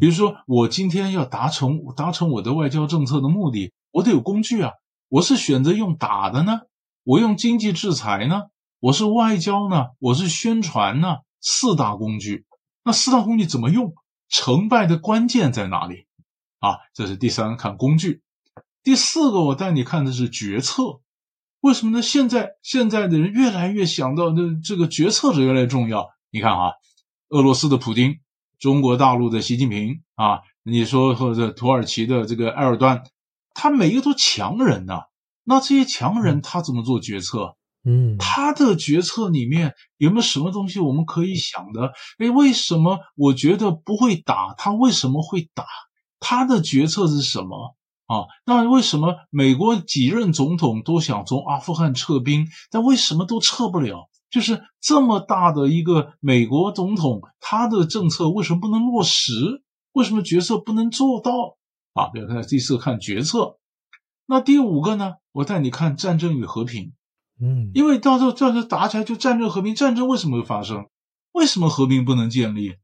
[0.00, 4.72] 比如说我今天要达成达成我的外交政策的目的，我得有工具啊。
[5.08, 6.62] 我是选择用打的呢，
[7.04, 8.42] 我用经济制裁呢，
[8.80, 12.44] 我是外交呢，我是宣传呢，四大工具。
[12.84, 13.94] 那四大工具怎么用？
[14.28, 16.06] 成败的关键在哪里？
[16.58, 18.22] 啊，这是第三看工具。
[18.82, 21.00] 第四个，我带你看的是决策。
[21.60, 22.02] 为什么呢？
[22.02, 26.08] 现在现在的人越来越想到这这个决策者越来越重要。
[26.30, 26.72] 你看啊，
[27.28, 28.20] 俄罗斯的普京，
[28.58, 33.04] 中国大陆的习近平啊，你说或者土耳其的这个埃尔段，
[33.54, 35.02] 他每一个都强人呐、啊。
[35.44, 37.56] 那这些强人他怎么做决策？
[37.84, 41.92] 嗯，他的决策里面有没有什么东西我们可以想的？
[42.18, 44.54] 诶，为什么我觉得不会打？
[44.56, 45.64] 他为什么会打？
[46.20, 47.74] 他的决策是什么
[48.06, 48.26] 啊？
[48.46, 54.08] 那为什么美国几任总统都想从阿富汗撤兵，但为什么都撤不了？
[54.30, 59.34] 就是这么大的一个美国总统，他的政策为什么不能落实？
[59.92, 61.32] 为什么决策不能做到？
[61.94, 63.58] 啊，比如看第四个看决策，
[64.24, 65.14] 那第五个呢？
[65.32, 66.92] 我带你看战争与和平。
[67.44, 70.86] 嗯，因为到时候到时候打起来就战争和平，战争为什么会发生？
[71.32, 72.76] 为什么和平不能建立？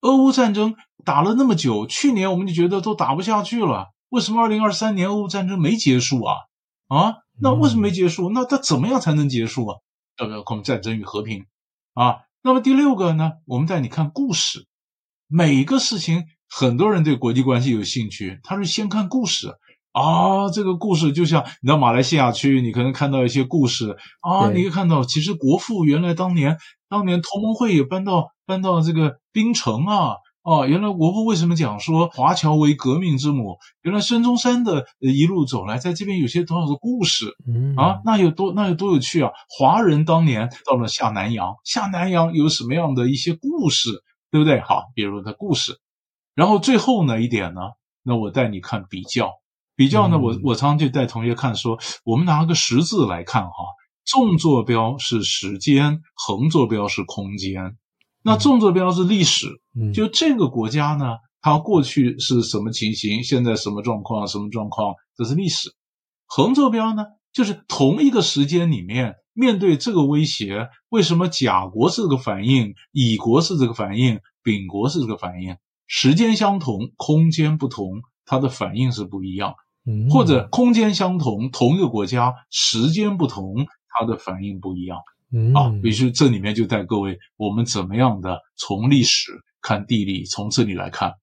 [0.00, 6.34] 俄乌战争打了那么久，去年我们就觉得都打不下去了，为什么二零二三年俄乌战争没结束啊？
[6.88, 8.30] 啊，那为什么没结束？
[8.30, 9.76] 那它怎么样才能结束啊？
[10.18, 11.44] 要不要看战争与和平
[11.92, 12.20] 啊？
[12.42, 13.32] 那么第六个呢？
[13.44, 14.66] 我们带你看故事，
[15.28, 19.54] 每一个事情很多人对国际关系有兴趣，他是先看故事。
[19.92, 33.58] 啊，这个故事就像你到马来西亚去，你可能看到一些故事啊，你可以看到其实国父原来当年当年同盟会也搬到搬到这个槟城啊，哦，原来国父为什么讲说华侨为革命之母？
[33.82, 37.34] 原来孙中山的一路走来，在这边有些多少的故事
[37.76, 39.30] 啊，那有多那有多有趣啊！
[39.58, 43.90] 华人当年到了下南洋，下南洋有什么样的一些故事，
[44.30, 44.60] 对不对？
[44.60, 45.80] 好，比如的故事，
[46.36, 47.60] 然后最后呢一点呢，
[48.04, 49.39] 那我带你看比较。
[49.80, 53.50] 比较呢，我我常常就带同学看说，我们拿个十字来看哈，
[54.04, 57.78] 纵坐标是时间，横坐标是空间。
[58.22, 59.46] 那纵坐标是历史，
[59.94, 65.74] 就这个国家呢，它过去是什么情形，现在什么状况，什么状况，这是历史。
[66.26, 75.56] 横坐标呢，就是同一个时间里面面对这个威胁，为什么甲国是这个反应，乙国是这个反应，丙国是这个反应？
[75.86, 79.54] 时间相同，空间不同，它的反应是不一样。
[79.90, 84.98] 嗯，或者空间相同，同一个国家，时间不同，它的反应不一样。
[85.32, 85.52] 嗯。
[85.52, 91.14] 啊，比如说这里面就带各位，我们怎么样的从历史看地理，从这里来看，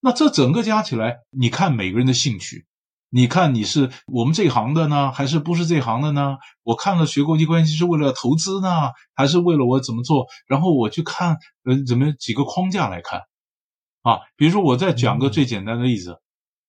[0.00, 2.66] 那这整个加起来，你看每个人的兴趣，
[3.10, 6.36] 你看你是我们这一行的呢，还是不是这行的呢？
[6.62, 10.26] 我看了学国际关系是为了投资呢，还是为了我怎么做？
[10.46, 13.22] 然后我去看呃怎么几个框架来看，
[14.02, 16.20] 啊，比如说我再讲个最简单的例子，嗯、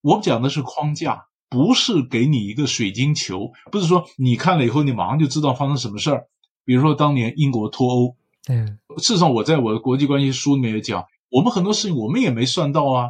[0.02, 6.28] 我讲的是框架，不是给你一个水晶球，不是说你看了以后你马上就知道发生什么事儿。
[6.64, 8.16] 比如说当年英国脱欧，
[8.48, 13.10] 嗯，事实上我在我的国际关系书里面也讲，我们很多事情我们也没算到啊。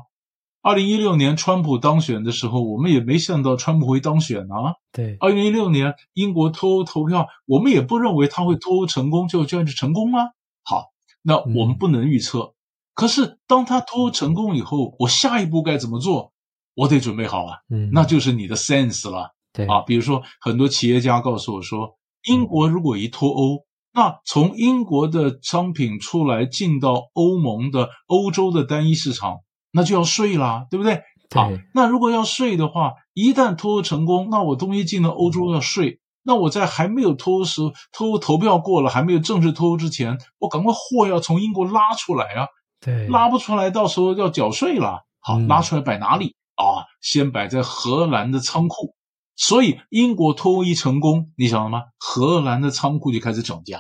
[0.62, 4.76] 二零一六年川普当选的时候，我们也没想到川普会当选啊。
[4.92, 10.32] 对，二零一六年英国脱欧投票，我们也不认为他会脱欧成功，就就就成功啊。
[10.64, 12.40] 好，那我们不能预测。
[12.40, 12.54] 嗯、
[12.94, 16.34] 可是当他脱欧成功以后，我下一步该怎么做？
[16.80, 17.58] 我得准备好啊。
[17.70, 19.36] 嗯，那就是你的 sense 了。
[19.54, 21.96] 对啊，比如说很多企业家告诉我说。
[22.28, 23.64] 英国如果一脱欧，
[23.94, 29.38] 那从英国的商品出来进到欧盟的欧洲的单一市场，
[29.72, 31.02] 那就要税啦，对不对？
[31.30, 31.42] 对。
[31.42, 37.62] 好，那如果要税的话，一旦脱欧成功，那我东西进了欧洲要税，那我在还没有脱欧时，
[37.94, 42.48] 脱欧投票过了，还没有正式脱欧之前，我赶快货要从英国拉出来啊，
[42.82, 45.06] 对，拉不出来，到时候要缴税了。
[45.22, 46.86] 好，嗯、拉出来摆哪里啊？
[47.02, 48.94] 先摆在荷兰的仓库。
[49.42, 51.84] 所以英国脱欧一成功，你晓得吗？
[51.98, 53.80] 荷兰的仓库就开始涨价，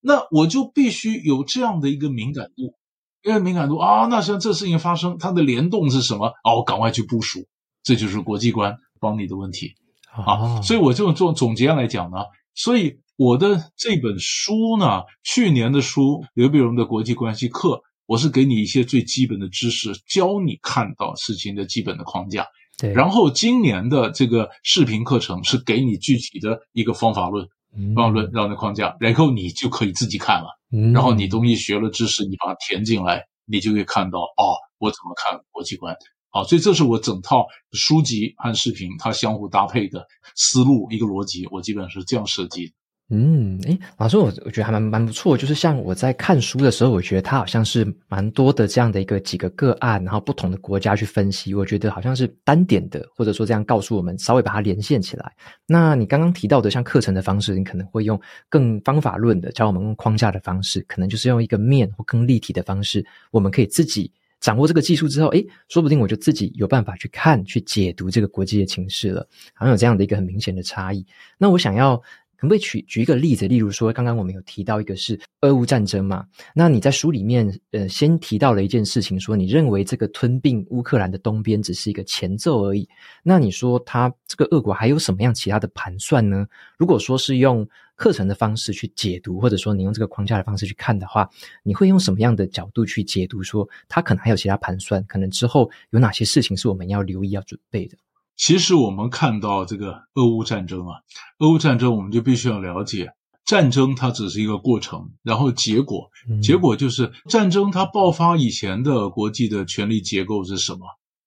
[0.00, 2.74] 那我就必须有这样的一个敏感度，
[3.22, 6.28] 因为敏感度啊，那像这事情发生，它的联动是什么？
[6.44, 7.46] 哦，我赶快去部署，
[7.82, 9.74] 这就是国际观帮你的问题
[10.10, 10.62] 啊。
[10.62, 12.16] 所以我就做总结来讲呢，
[12.54, 22.46] 所以我的这本书呢，去年的书刘必荣的国际关系课，我是给你一些最基本的知识，教你看到事情的基本的框架。
[22.76, 30.48] 对，然后今年的这个视频课程是给你具体的一个方法论，嗯、方法论让的框架，然后你就可以自己看了。
[30.72, 35.94] 嗯、然后你东西学了知识，你把它填进来，你就会看到哦，我怎么看国际观？
[36.30, 42.72] 好，所以这是我整套书籍和视频它相互搭配的思路，一个逻辑，我基本上是这样设计的。
[43.10, 45.36] 嗯，诶，老师，我我觉得还蛮蛮不错。
[45.36, 55.30] 就是像我在看书的时候，我觉得它好像是蛮多的这样的一个几个个案，然后不同的国家去分析，我觉得好像是单点的，或者说这样告诉我们，稍微把它连线起来。
[55.66, 71.04] 那你刚刚提到的像课程的方式，你可能会用更方法论的，教我们用框架的方式，可能就是用一个面或更立体的方式，我们可以自己掌握这个技术之后，诶，说不定我就自己有办法去看、去解读这个国际的情势了，好像有这样的一个很明显的差异。
[71.36, 72.02] 那我想要。
[72.44, 73.48] 可不可以举举一个例子？
[73.48, 76.26] 例如说，刚刚我们有提到一个是俄乌战争嘛？
[76.54, 82.86] 那你在书里面，呃，先提到了一件事情，说你认为这个吞并乌克兰的东边只是一个前奏而已。
[83.22, 86.46] 那你说他这个俄国还有什么样其他的盘算呢？
[86.76, 91.28] 如果说是用课程的方式去解读，或者说你用这个框架的方式去看的话，
[91.62, 93.42] 你会用什么样的角度去解读？
[93.42, 97.96] 说他可能还有其他盘算，可能之后有哪些事情是我们要留意、要准备的？
[98.36, 101.00] 其实我们看到这个俄乌战争啊，
[101.38, 103.12] 俄乌战争我们就必须要了解，
[103.44, 106.10] 战争它只是一个过程，然后结果，
[106.42, 110.80] 结果就是战争它爆发以前的国际的权力结构是什么？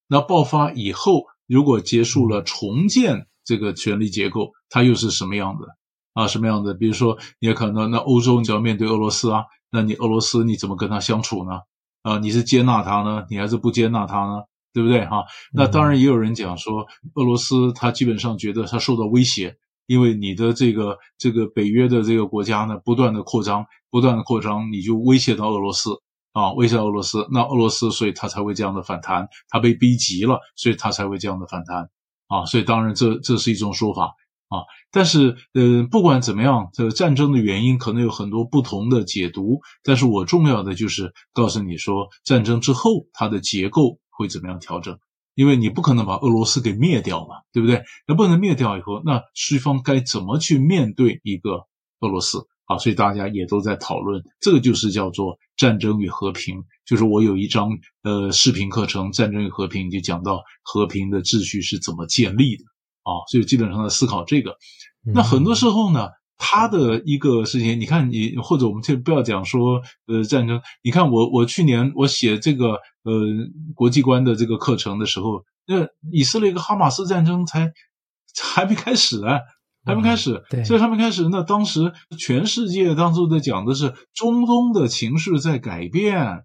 [0.07, 5.67] 那爆发以后，如果结束了重建这个权力结构，它又是什么样的？
[6.13, 6.73] 啊，什么样的？
[6.73, 11.59] 比如说，你也可能那欧洲你就要面对俄罗斯啊，那你俄罗斯你怎么跟他相处呢？
[12.01, 14.43] 啊，你是接纳他呢，你还是不接纳他呢？
[14.77, 15.25] 对不对哈？
[15.51, 16.85] 那当然也有人讲说，
[17.15, 25.89] 俄罗斯他基本上觉得他受到威胁，因为你的这个这个北约的这个国家呢，不断的扩张，不断的扩张，你就威胁到俄罗斯
[26.31, 31.89] 啊，威胁到俄罗斯，那俄罗斯所以他才会这样的反弹，他被逼急了，所以他才会这样的反弹
[32.27, 34.13] 啊，所以当然这这是一种说法
[34.49, 34.61] 啊，
[34.91, 43.97] 但是呃，不管怎么样，这个战争的原因可能有很多不同的解读，但是我重要的就是告诉你说，战争之后它的结构。
[44.17, 44.97] 会怎么样调整？
[45.35, 47.83] 因为你不可能把俄罗斯给灭掉嘛，对不对？
[48.07, 51.67] 那不能灭掉以后，那西方该怎么去面对一个
[51.99, 52.47] 俄罗斯？
[52.65, 56.65] 啊，所以大家也都在讨论，这个就是叫做战争与和平。
[56.85, 57.69] 就是我有一章
[58.03, 62.63] 呃视频课程《战争与和平》，就讲到和平的秩序是怎么建立的
[63.03, 64.57] 啊，所以基本上在思考这个。
[65.13, 72.79] 那很多时候呢，他的一个事情，你看你或者我们就不要讲说呃战争，你看我我去年我写这个。
[73.07, 73.13] 呃，
[73.73, 77.71] 国际观的这个课程的时候，那以色列跟哈马斯战争才
[78.53, 79.39] 还没开始呢，
[79.85, 81.29] 还没开始，对，所以还没开始。
[81.29, 86.43] 那当时全世界当初在讲的是中东的情势在改变，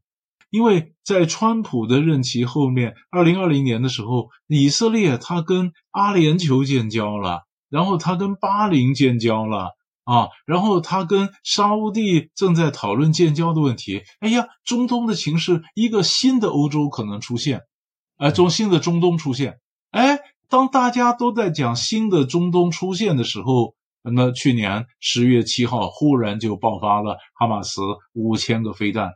[0.50, 7.40] 因为在川普的任期后面，二零二零年的时候，以色列他跟阿联酋建交了，
[7.70, 9.72] 然后他跟巴林建交了。
[10.04, 14.02] 啊，然后他跟沙乌地正在讨论建交的问题。
[14.20, 17.58] 哎呀，中东的情势，一个新的欧洲可能出现，
[18.16, 19.60] 哎、呃，中新的中东出现。
[19.90, 27.80] 哎，当大家都在讲新的中东出现的时候，那去年十月七号忽然就爆发了哈马斯
[28.12, 29.12] 五千个飞弹，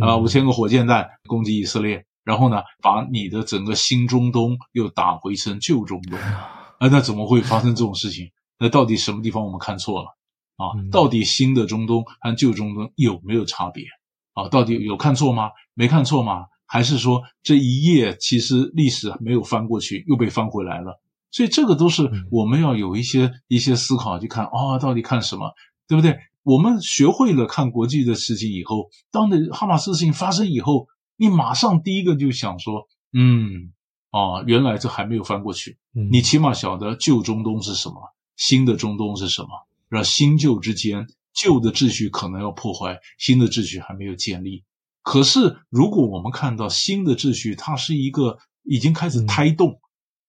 [0.00, 6.18] 啊，五千个火箭弹攻击以色列，然后呢，把你的整个新中东又打回成旧中东。
[6.18, 8.30] 啊，那怎么会发生这种事情？
[8.58, 10.17] 那到底什么地方我们看错了？
[10.58, 13.86] 啊，到底新的中东和旧中东有没有差别？
[14.34, 15.50] 啊，到底有看错吗？
[15.72, 16.44] 没看错吗？
[16.66, 21.00] 还是说这一页其实历史没有翻过去，又被翻回来了？
[21.30, 25.54] 所以这个都是我们要有一些一些思考去看啊，哦，到底看什么，
[25.86, 26.18] 对不对？
[26.42, 33.72] 我们学会了看国际的事情以后，当的哈马斯事情发生以后，你马上第一个就想说，嗯，
[34.10, 35.78] 啊，原来这还没有翻过去。
[36.10, 37.96] 你起码晓得旧中东是什么，
[38.36, 39.48] 新的中东是什么。
[39.88, 44.64] 让新旧之间，旧的秩序可能要破坏，新的秩序还没有建立。
[45.02, 49.80] 可是，如果我们看到新的秩序，它是一个已经开始胎动，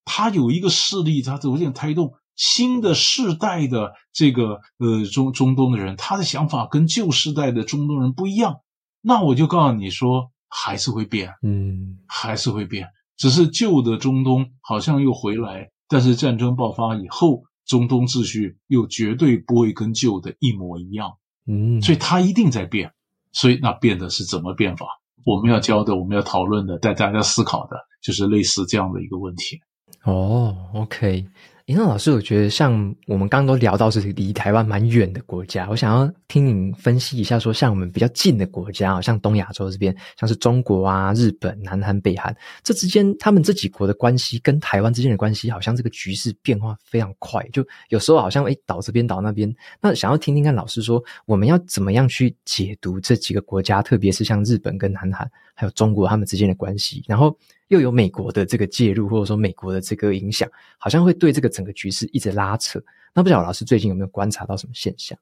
[0.05, 2.13] 它有一个势力，它逐渐胎动。
[2.35, 8.61] 新的世代的这个呃中中东的人，他的想法跟旧世代的中东人不一样。
[9.01, 12.87] 那我就告诉你说，还是会变，嗯，还是会变。
[13.17, 17.43] 只是旧的中东好像又回来，但是战争爆发以后。
[17.69, 21.11] 中东秩序又绝对不会跟旧的一模一样，
[21.45, 22.91] 嗯，所以它一定在变，
[23.31, 24.87] 所以那变的是怎么变法？
[25.23, 29.61] 我们要教的，我们要讨论的，带大家思考的，就是类似这样的一个问题。
[30.03, 31.27] 哦，OK。
[31.69, 32.73] 林老师，我觉得像
[33.05, 49.55] 我们刚刚都聊到是离台湾蛮远的国家，我想要听您分析一下，说像我们比较近的国家，像东亚洲这边，像是中国啊、日本、南韩、北韩，这之间他们这几国的关系跟台湾之间的关系，好像这个局势变化非常快，就有时候好像诶倒这边倒那边。
[49.79, 57.37] 那想要听听看老师说，我们要怎么样去解读这几个国家，特别是像日本跟南韩，还有中国他们之间的关系，然后。
[57.69, 62.79] 又有美国的这个介入，或者说美国的这个影响，好像会对这个整个局势一直拉扯。
[63.13, 65.17] 那不晓得老师最近有没有观察到什么现象？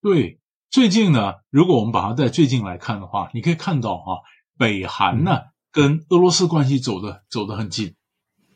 [0.00, 0.38] 对，
[0.68, 4.18] 最近呢，如果我们把它在最近来看的话，你可以看到啊，
[4.58, 7.94] 北韩呢、嗯、跟俄罗斯关系走的走得很近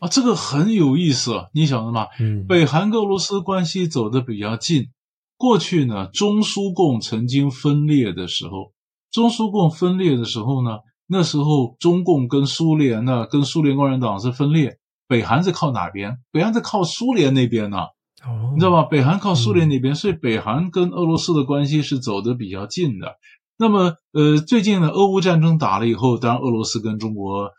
[0.01, 2.09] 啊，这个很有意思，你晓得吗？
[2.19, 4.89] 嗯，北韩跟俄罗斯关系走得比较近。
[5.37, 8.73] 过去呢，中苏共曾经分裂的时候，
[9.13, 10.81] 中苏共分裂的时候呢。
[11.09, 14.79] 那时候，中共跟苏联呢，跟苏联共产党是分裂。
[15.07, 16.19] 北韩是靠哪边？
[16.33, 17.79] 北韩是靠苏联那边呢？
[18.27, 18.83] 哦，你知道吧？
[18.83, 23.15] 北韩靠苏联那边，所以北韩跟俄罗斯的关系是走得比较近的。
[23.57, 27.53] 那么，呃，最近呢，俄乌战争打了以后，当然俄罗斯跟中国，呃，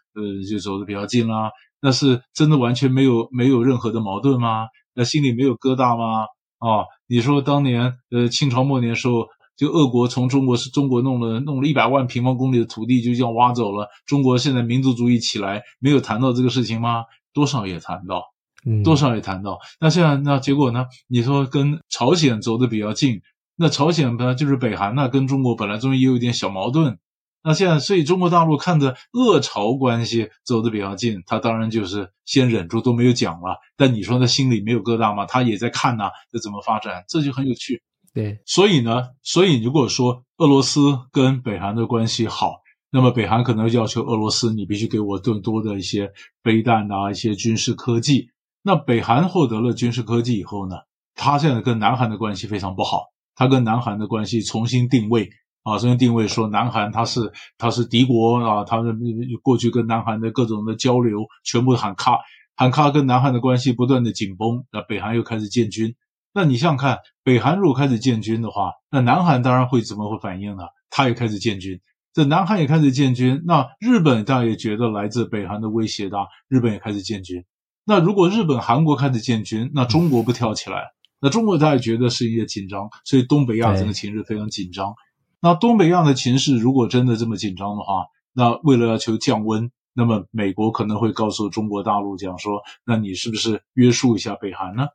[0.50, 1.52] 就走得比较近啦。
[1.82, 4.66] 那是真的完全没有没有任何的矛盾吗？
[4.94, 6.26] 那心里没有疙瘩吗？
[6.60, 9.26] 啊，你说当年，呃，清朝末年时候。
[9.58, 17.04] 就俄国从中国是中国弄了弄了一百万平方公里的土地就这样挖走了，中国现在民族主义起来，没有谈到这个事情吗？
[17.34, 18.24] 多少也谈到，
[18.66, 19.60] 嗯，多少也谈到。
[19.80, 20.86] 那现在那结果呢？
[21.08, 23.22] 你说跟朝鲜走的比较近，
[23.56, 27.00] 那朝鲜本来就是北韩，那跟中国本来中间也有一点小矛盾。
[27.44, 33.58] 那现在所以中国大陆看着俄朝关系走得比较近，他当然就是先忍住都没有讲了。
[33.78, 35.26] 但你说他心里没有疙瘩吗？
[35.26, 37.06] 他也在看呐，这怎么发展？
[37.08, 37.82] 这就很有趣。
[38.18, 40.80] 对，所以呢，所以如果说俄罗斯
[41.12, 46.12] 跟北韩的关系好，那么北韩可能要求俄罗斯，你必须给我更多的一些
[46.42, 48.30] 飞弹啊，一些军事科技。
[48.64, 50.78] 那北韩获得了军事科技以后呢，
[51.14, 53.04] 他现在跟南韩的关系非常不好，
[53.36, 55.30] 他跟南韩的关系重新定位
[55.62, 58.96] 啊，重新定位说南韩他是他是敌国啊，他的
[59.44, 62.18] 过去跟南韩的各种的交流全部喊卡，
[62.56, 65.94] 喊卡，跟南韩的关系不断的紧绷，那北韩又开始建军。
[66.38, 70.66] 那你想想看，北韩如果开始建军的话，那南韩当然会怎么会反应呢？
[70.92, 71.82] 他也开始建军，
[72.14, 77.44] 这南韩也开始建军，那日本当然也觉得来自北韩的威胁大，日本也开始建军。
[77.88, 80.92] 那如果日本、韩国开始建军，那中国不跳起来？
[81.20, 84.94] 那中国他也觉得是一个紧张，所以东北亚这个情势非常紧张。
[85.42, 94.90] 那东北亚的情势如果真的这么紧张的话，那为了要求降温，那么美国可能会告诉中国大陆讲说，那你是不是约束一下北韩呢？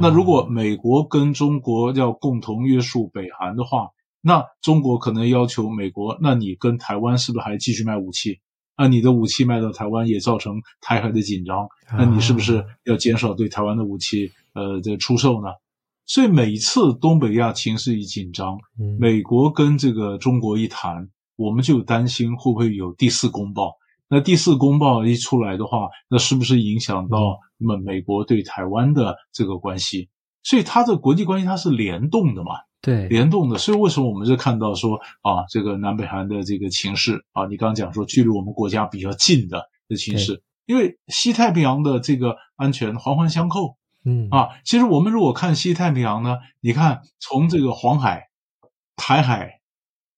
[0.00, 8.40] 那如果美国跟中国要共同约束北韩的话，那中国可能要求美国，那你跟台湾是不是还继续卖武器？
[8.76, 15.48] 那你的武器卖到台湾也造成台海的紧张，那你是不是要减少对台湾的武器呃的出售呢？
[16.04, 18.58] 所以每一次东北亚情势一紧张，
[18.98, 23.72] 美国跟这个中国一谈，我们就担心会不会有第四公报。
[24.08, 30.08] 那第四公报一出来的话，那是不是影响到那么美国对台湾的这个关系？
[30.42, 32.52] 所以它的国际关系它是联动的嘛？
[32.80, 33.58] 对，联动的。
[33.58, 43.76] 所以为什么我们是看到说啊，这个南北韩的这个情势啊，你刚刚讲说距离我们国家比较近的的情势，因为西太平洋的这个安全环环相扣。
[44.08, 48.28] 嗯啊，其实我们如果看西太平洋呢，你看从这个黄海、
[48.94, 49.58] 台海、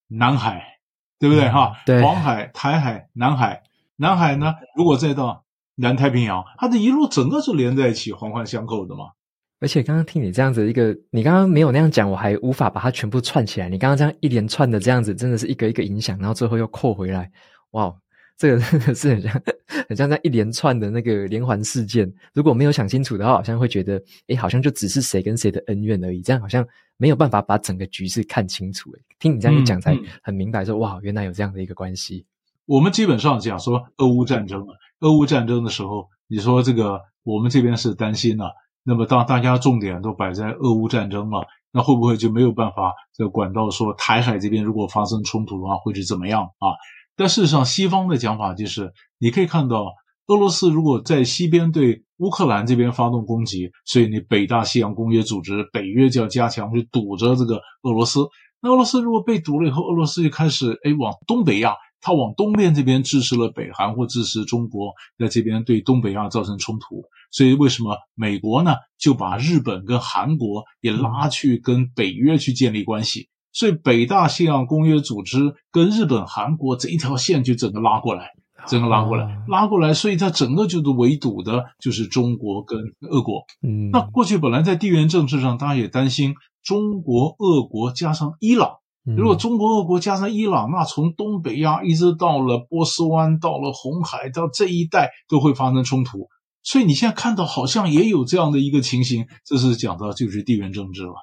[0.08, 0.78] 南海，
[1.18, 1.74] 对不对哈？
[1.74, 3.62] 嗯、对，黄海、台海、南海，
[3.96, 5.46] 南海呢，如果再到
[5.78, 9.04] 南太平洋，它这一路整个是连在一起，环环相扣的嘛。
[9.60, 13.68] 而且刚刚听你这样子一个，你刚刚没有那样讲，我还无法把它全部串起来。
[13.68, 17.30] 你刚刚这样一连串的这样子，真的是一个一个影响，然后最后又扣回来，
[17.70, 17.94] 哇！
[18.36, 19.42] 这个真的是很像，
[19.88, 22.08] 很像在一连串的那个连环事件。
[22.32, 26.22] 如果没有想清楚的话，好像会觉得，诶，好像就只是谁跟谁的恩怨而已。
[26.22, 26.64] 这样好像
[26.98, 28.92] 没有办法把整个局势看清楚。
[28.92, 32.24] 诶，听你这样一讲，才很明白说，说、嗯嗯、哇，原来有这样的一个关系。
[32.68, 38.50] 我们基本上讲说，俄乌战争啊，俄乌战争的时候，你说这个我们这边是担心啊，
[38.82, 46.76] 那么当大家重点都摆在俄乌战争了，那会不会就没有办法这管到说台海这边如果发生冲突的话，会是怎么样啊？
[47.16, 49.94] 但事实上，西方的讲法就是，你可以看到，
[50.26, 58.20] 俄罗斯如果在西边对乌克兰这边发动攻击，所以你北大西洋公约组织、北约就要加强去堵着这个俄罗斯。
[58.60, 67.02] 那俄罗斯如果被堵了以后，俄罗斯就开始哎往东北亚，它往东边这边支持了北韩或支持中国，在这边对东北亚造成冲突。
[67.30, 73.28] 所以为什么美国呢就把日本跟韩国也拉去跟北约去建立关系？
[73.50, 78.30] 所以，北大西洋公约组织跟日本、韩国这一条线就整个拉过来，
[78.68, 82.78] 整个拉过来，拉过来，所以它整个就是围堵的，就是中国跟
[83.10, 83.42] 俄国。
[83.66, 88.76] 嗯，那过去本来在地缘政治上，大家也担心中国、俄国加上伊朗。
[89.04, 96.28] 如果中国、俄国加上伊朗，那从东北亚一直到了波斯湾，到了红海，到这一带都会发生冲突。
[96.62, 101.14] 所以你现在看到好像也有这样的一个情形，这是讲到就是地缘政治了。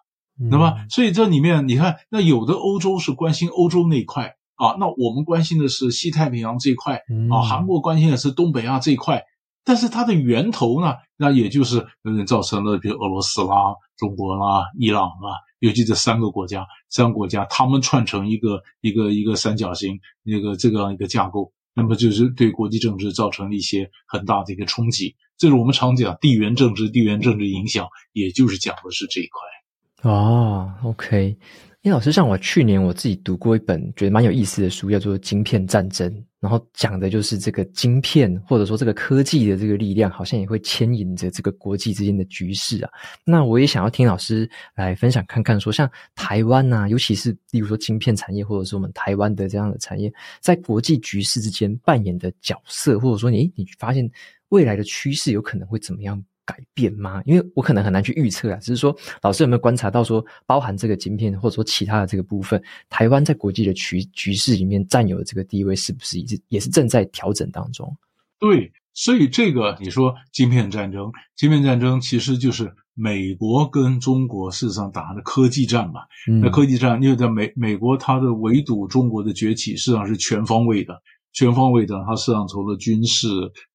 [0.50, 6.96] 那么，所以这里面你看，那有的欧洲是关心欧洲那一块啊，那我们关心的是西太平洋这一块
[7.32, 9.24] 啊，韩国关心的是东北亚这一块，
[9.66, 25.16] 但是它的源头呢，那也就是嗯造成了比如俄罗斯啦、中国啦、伊朗啦，尤其这三个国家，三个国家他们串成一个一个一个三角形，那个这个一个架构，那么就是对国际政治造成了一些很大的一个冲击。
[25.38, 30.10] 这是我们常讲地缘政治，地缘政治影响，也就是讲的是这一块。
[30.10, 31.36] 哦，OK，
[31.86, 42.90] 因为老师，像我去年我自己读过一本觉得蛮有意思的书，叫做《晶片战争》，然后讲的就是这个晶片或者说这个科技的这个力量，好像也会牵引着这个国际之间的局势啊。
[43.24, 50.12] 那我也想要听老师来分享看看，说像台湾啊，尤其是例如说晶片产业，或者是我们台湾的这样的产业，
[50.42, 54.10] 在国际局势之间扮演的角色，或者说你你发现
[54.50, 56.20] 未来的趋势有可能会怎么样？
[56.46, 57.22] 改变吗？
[57.26, 58.58] 因为我可能很难去预测啊。
[58.58, 67.96] 只是说，老师有没有观察到说，包含这个晶片，或者说其他的这个部分，台湾在国际的局局势里面占有的这个地位，是不是也是也是正在调整当中？
[68.38, 76.02] 对，所以这个你说晶片战争，晶片战争其实就是美国跟中国事实上打的科技战嘛。
[76.30, 81.02] 嗯、那科技战，因为在美美国它的围堵中国的崛起，实际上是全方位的，
[81.36, 82.04] 全方位的。
[82.08, 83.28] 它实际上除了军事，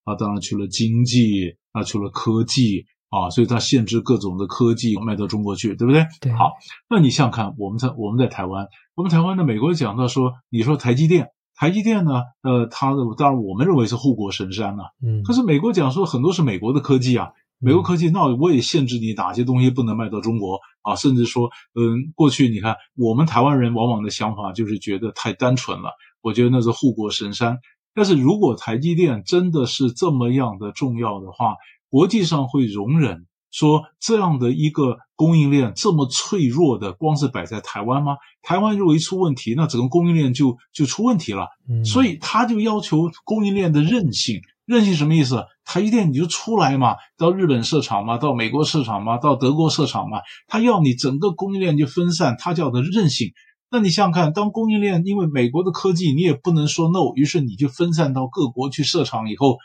[0.02, 1.54] 啊当然去了经济。
[1.72, 6.04] 啊除了科技啊，所以它限制各种的科技卖到中国去，对不对？
[6.20, 6.32] 对。
[6.32, 6.50] 好，
[6.88, 15.22] 那你想想看，我们在我们在台湾，我们台湾的美国讲到说，你说台积电，台积电呢，呃，它的当然我们认为是护国神山呐、啊，嗯。
[15.22, 17.28] 可是美国讲说很多是美国的科技啊，
[17.60, 25.92] 美国科技，那我也限制你哪些东西不能卖到中国啊，甚至说，嗯，过去你看我们台湾人往往的想法就是觉得太单纯了，
[26.22, 27.58] 我觉得那是护国神山。
[27.94, 31.56] 但是如果台积电真的是这么样的重要的话，
[31.88, 38.16] 国际上会容忍说这样的一个供应链这么脆弱的，光是摆在台湾吗？
[38.42, 41.48] 台湾如果一出问题，那整个供应链就就出问题了。
[41.68, 44.40] 嗯，所以他就要求供应链的韧性。
[44.66, 45.44] 韧性什么意思？
[45.64, 53.32] 台积电你就出来嘛，到日本市场嘛，到美国市场嘛，到德国市场嘛，他要你整个供应链就分散，他叫的韧性。
[53.70, 59.58] 那你想想看，当供应链因为美国的科技，你也不能说 no，于是你就分散到各国去设厂以后，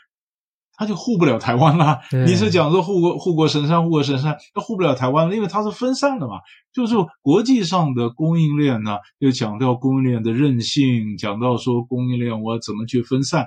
[0.76, 2.00] 它就护不了台湾了。
[2.12, 6.34] 你是讲说护国护国神山，护国神山，他护不了台湾了，因为它是分散的嘛。
[6.72, 13.46] 就是国际上的供应链呢，又讲到供应链的韧性，讲到说供应链我怎么去分散。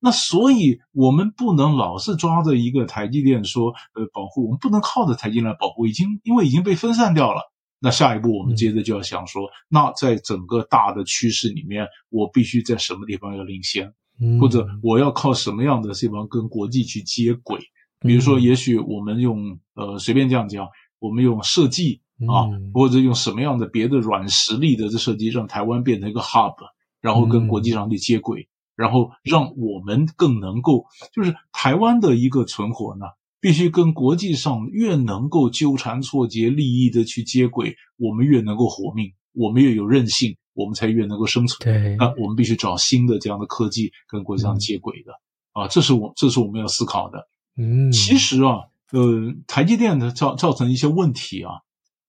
[0.00, 7.40] 那所以我们不能老是抓着一个台积电说呃保护，我们不能靠着台积电来保护，已经因为已经被分散掉了。
[7.80, 17.60] 那下一步我们接着就要想说，嗯、那在整个大的趋势里面，我必须在什么地方要领先，嗯、或者我要靠什么样的地方跟国际去接轨？
[18.00, 20.68] 比如说，也许我们用呃随便这样讲，
[20.98, 26.54] 我们用设计啊，嗯、或者用什么样的别的软实力的这设计，让台湾变成一个 hub，
[27.00, 33.06] 然后跟国际上去接轨，嗯、然后让我们更能够，就是台湾的一个存活呢。
[33.44, 41.58] 必须跟国际上越能够纠缠错节利益的去接轨，我们越能够活命，我们越有韧性，我们才越能够生存。
[41.60, 45.12] 对，那我们必须找新的这样的科技跟国际上接轨的、
[45.52, 47.28] 嗯、啊，这是我这是我们要思考的。
[47.58, 48.60] 嗯，其实啊，
[48.92, 51.50] 呃，台积电的造造成一些问题啊，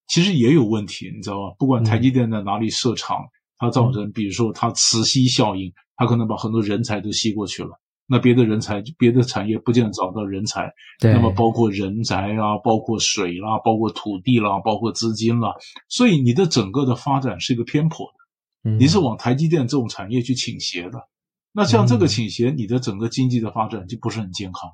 [0.07, 1.55] 其实也有问题，你知道吧？
[1.59, 7.77] 不管台积电在哪里设厂，嗯、它造成比如说它磁吸效应，它可能把很多人才都吸过去了。
[8.07, 10.71] 那别的人才，别的产业不见得找到人才。
[10.99, 15.53] 对那么包括人才啊，包括水啦，包括土地啦，包括资金啦，
[15.89, 18.69] 所以你的整个的发展是一个偏颇的。
[18.69, 21.07] 嗯、你是往台积电这种产业去倾斜的，
[21.51, 24.71] 那像这个倾斜，嗯、你的整个经济的发展就不是很健康。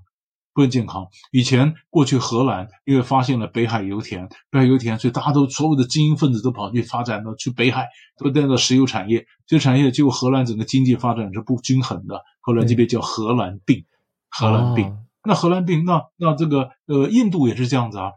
[0.54, 1.08] 不健康。
[1.32, 7.88] 以前过去荷兰因为发现了北海油田，北海油田，所以大家都所有的精英分子都跑去发展到去北海，
[8.18, 9.26] 都带到石油产业。
[9.48, 13.86] 这个产业结果荷兰整个经济发展是不均衡的，后来这边叫荷兰病，
[14.30, 14.98] 荷兰病。
[15.24, 18.12] 那荷兰病，那那这个呃，印度也是这样子啊。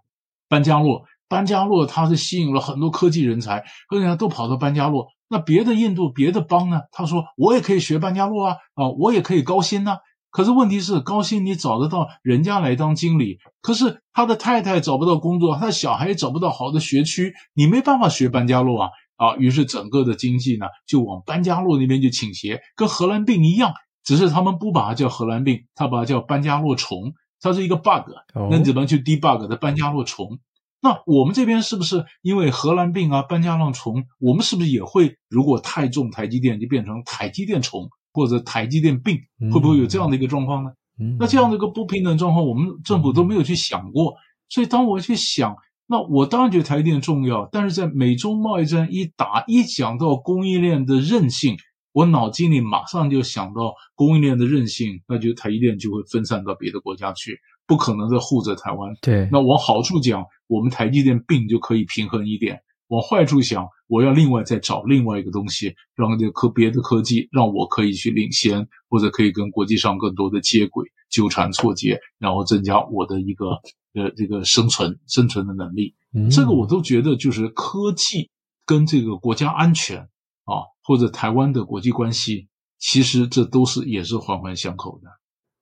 [0.48, 5.08] 班加洛，班加洛它是吸引了很多科技人才，科技人才都跑到班加洛。
[5.28, 6.82] 那别的印度别的邦呢？
[6.92, 9.98] 他说我也可以学班加洛啊，啊，我也可以高薪呐。
[10.34, 19.36] 可是问题是，高薪你找得到人家来当经理，可是他的太太找不到工作，他的小孩也找不到好的学区，你没办法学班加洛啊啊！
[19.36, 28.10] 于是整个的经济呢就往班加洛那边去倾斜，跟荷兰病一样，只是他们不把它叫荷兰病，他把它叫班加洛虫，它是一个 bug，
[28.50, 30.40] 那你怎么去 debug 的班加洛虫？
[30.82, 37.88] 那我们这边是不是因为荷兰病啊、班加洛虫，我们是不是也会如果太重台积电就变成台积电虫？
[38.14, 39.18] 或者台积电并
[39.52, 40.70] 会不会有这样的一个状况呢？
[41.00, 44.12] 嗯、那这样的一个不平等状况，我们政府都没有去想过。
[44.12, 44.16] 嗯、
[44.48, 45.56] 所以当我去想，
[45.88, 47.48] 那我当然觉得台积电重要。
[47.50, 51.56] 但是在美中贸易战一打一讲到供应链的韧性，
[51.92, 58.94] 我脑筋里马上就想到供应链的韧性，那就台积电就会分散到别的国家去，不可能再护着台湾。
[59.02, 62.60] 对，那往好处讲，我们台积电病就可以平衡一点。
[62.88, 73.46] 往坏处想，我要另外再找另外一个东西，让这个科别的科技让我可以去领先，或者可以跟国际上更多的接轨、纠缠错节，然后增加我的一个
[73.94, 75.94] 呃这个生存生存的能力。
[76.12, 78.30] 嗯，这个我都觉得就是科技
[78.66, 80.00] 跟这个国家安全
[80.44, 85.08] 啊，或者台湾的国际关系，其实这都是也是环环相扣的。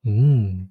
[0.04, 0.68] 嗯，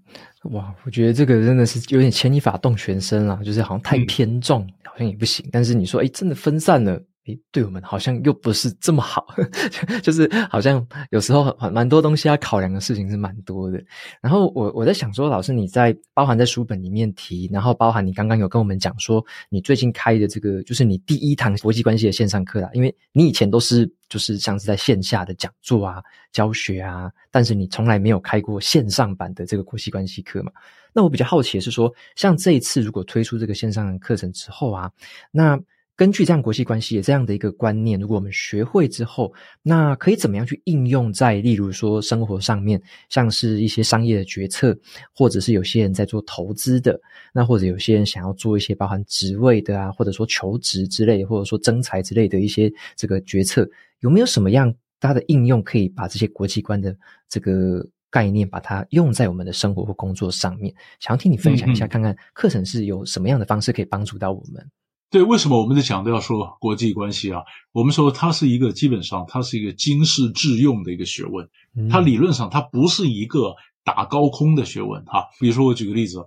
[0.52, 5.48] 哇，我觉得这个真的是有点牵一发动全身了，就是好像太偏重，嗯、好像也不行。
[5.52, 7.02] 但是你说，哎，真的分散了。
[7.32, 9.26] 诶，对我们好像又不是这么好，
[10.04, 13.82] 就是好像有时候很蛮多东西要考量的事情是蛮多的。
[14.22, 22.70] 然后我我在想说，老师你在包含在书本里面提，然后包含你刚刚有跟我们讲说，你最近开的这个就是你第一堂国际关系的线上课啦。
[22.74, 26.02] 因为你以前都是就是像是在线下的讲座啊、
[26.32, 30.52] 教学啊，但是你从来没有开过线上版的这个国际关系课嘛。
[30.94, 34.92] 那我比较好奇是说，像这一次如果推出这个线上的课程之后啊，
[35.32, 35.58] 那
[36.02, 39.32] 根据这样国际关系的这样的一个观念，如果我们学会之后，
[39.62, 44.76] 那可以怎么样去应用在，例如说生活上面，像是一些商业的决策，
[45.14, 47.00] 或者是有些人在做投资的，
[47.32, 56.98] 那或者有些人想要做一些包含职位的啊，或者说求职之类，或者说征才之类的一些这个决策，有没有什么样它的应用可以把这些国际观的
[57.30, 60.74] 这个概念，把它用在我们的生活或工作上面？
[61.00, 64.68] 想要听你分享一下，看看课程是有什么样的方式可以帮助到我们。
[65.12, 67.42] 对，为什么我们在强调说国际关系啊？
[67.74, 71.50] 我们说它是一个基本上它是一个经世致用的一个学问，
[71.90, 75.28] 它理论上它不是一个打高空的学问哈。
[75.38, 76.26] 比如说我举个例子，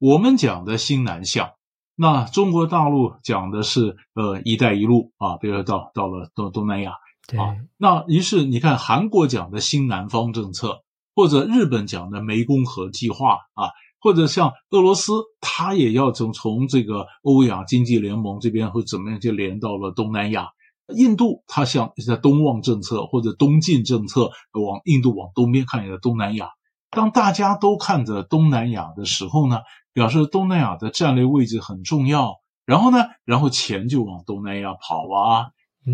[0.00, 1.52] 我们讲的新南向，
[1.94, 6.90] 那中国大陆讲的是呃“一带一路”啊，比如说到到了东东南亚
[7.38, 10.82] 啊，那于是你看韩国讲的新南方政策，
[11.14, 13.70] 或者日本讲的湄公河计划啊。
[14.04, 20.50] 或者像俄罗斯，它也要从从这个欧亚经济联盟这边会怎么样就连到了东南亚。
[20.94, 26.50] 印度，它像在东望政策或者东进政策，往印度往东边看一下东南亚。
[26.90, 29.60] 当大家都看着东南亚的时候呢，
[29.94, 32.34] 表示东南亚的战略位置很重要。
[32.66, 35.46] 然后呢，然后钱就往东南亚跑啊。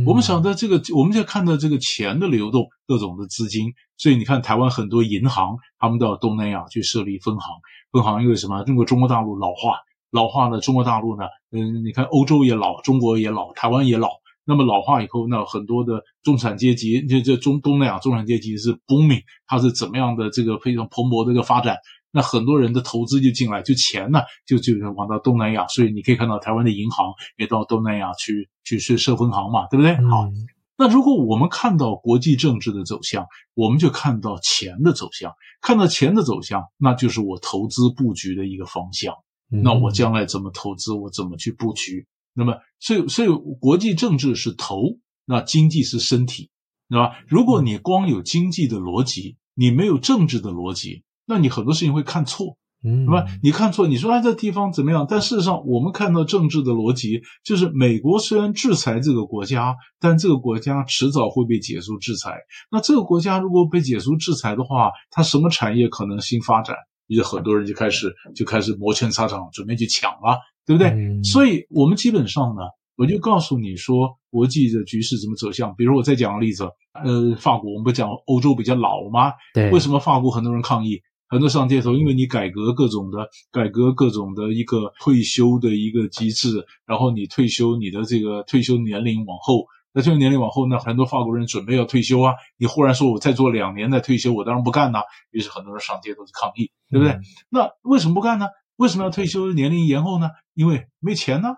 [0.07, 3.73] 我们晓得这个，我们就看到这个钱的流动，各种的资金。
[3.97, 7.57] 所以你看，台湾很多银行，他们到东南亚去设立分行。
[7.93, 8.63] 分行因为什么？
[8.67, 9.79] 因为中国大陆老化，
[10.11, 14.09] 老化呢，中国大陆呢，嗯，你看欧洲也老，中国也老，台湾也老。
[14.45, 21.77] 那么老化以后，那很多的中产阶级，这这中东南亚中产阶级是 booming，它是怎么样的这个非常蓬勃的一个发展？
[22.13, 25.67] 那很多人的投资就进来，就钱呢，就就往到东南亚。
[25.69, 29.95] 所以你可以看到台湾的银行也到东南亚去去设设分行嘛，对不对？
[30.09, 30.29] 好，
[30.77, 39.15] 那如果我们看到国际政治的走向，我们就看到钱的走向，看到钱的走向，那就是我投资布局的一个方向。
[39.53, 42.07] 那我将来怎么投资，我怎么去布局？
[42.33, 46.51] 那么，所以，所以国际政治是头，那经济是身体，
[46.89, 47.19] 对吧？
[47.27, 53.25] 如果你光有经济的逻辑，你没有政治的逻辑，那你很多事情会看错，嗯，对吧？
[53.43, 55.07] 你看错，你说啊，这地方怎么样？
[55.09, 62.35] 但事实上，我们看到政治的逻辑，就是美国虽然制裁这个国家，但这个国家迟早会被解除制裁。
[62.71, 66.77] 那这个国家如果被解除制裁的话，它什么产业可能新发展？
[67.07, 70.39] 也很多人就开始就开始摩拳擦掌，准备去抢了。
[70.67, 70.91] 对不对？
[70.91, 72.63] 嗯、所以，我们基本上呢，
[72.95, 75.75] 我就告诉你说，国际的局势怎么走向。
[75.75, 76.63] 比如，我再讲个例子，
[77.03, 79.33] 呃，法国，我们不讲欧洲比较老吗？
[79.53, 79.69] 对。
[79.71, 81.01] 为什么法国很多人抗议，
[81.31, 81.95] 很多上街头？
[81.95, 92.35] 因为你改革各种的，改革各种的一个退休的一个机制，然后你退休，你的这个退休年龄往后，那退休年龄往后，呢很多法国人准备要退休啊。
[92.59, 95.03] 你忽然说我再做两年再退休，我当然不干呐。
[95.31, 97.13] 于是很多人上街头去抗议，对不对？
[97.13, 98.47] 嗯、那为什么不干呢？
[98.77, 100.31] 为什么要退休年龄延后呢？
[100.55, 101.51] 因为没钱呢。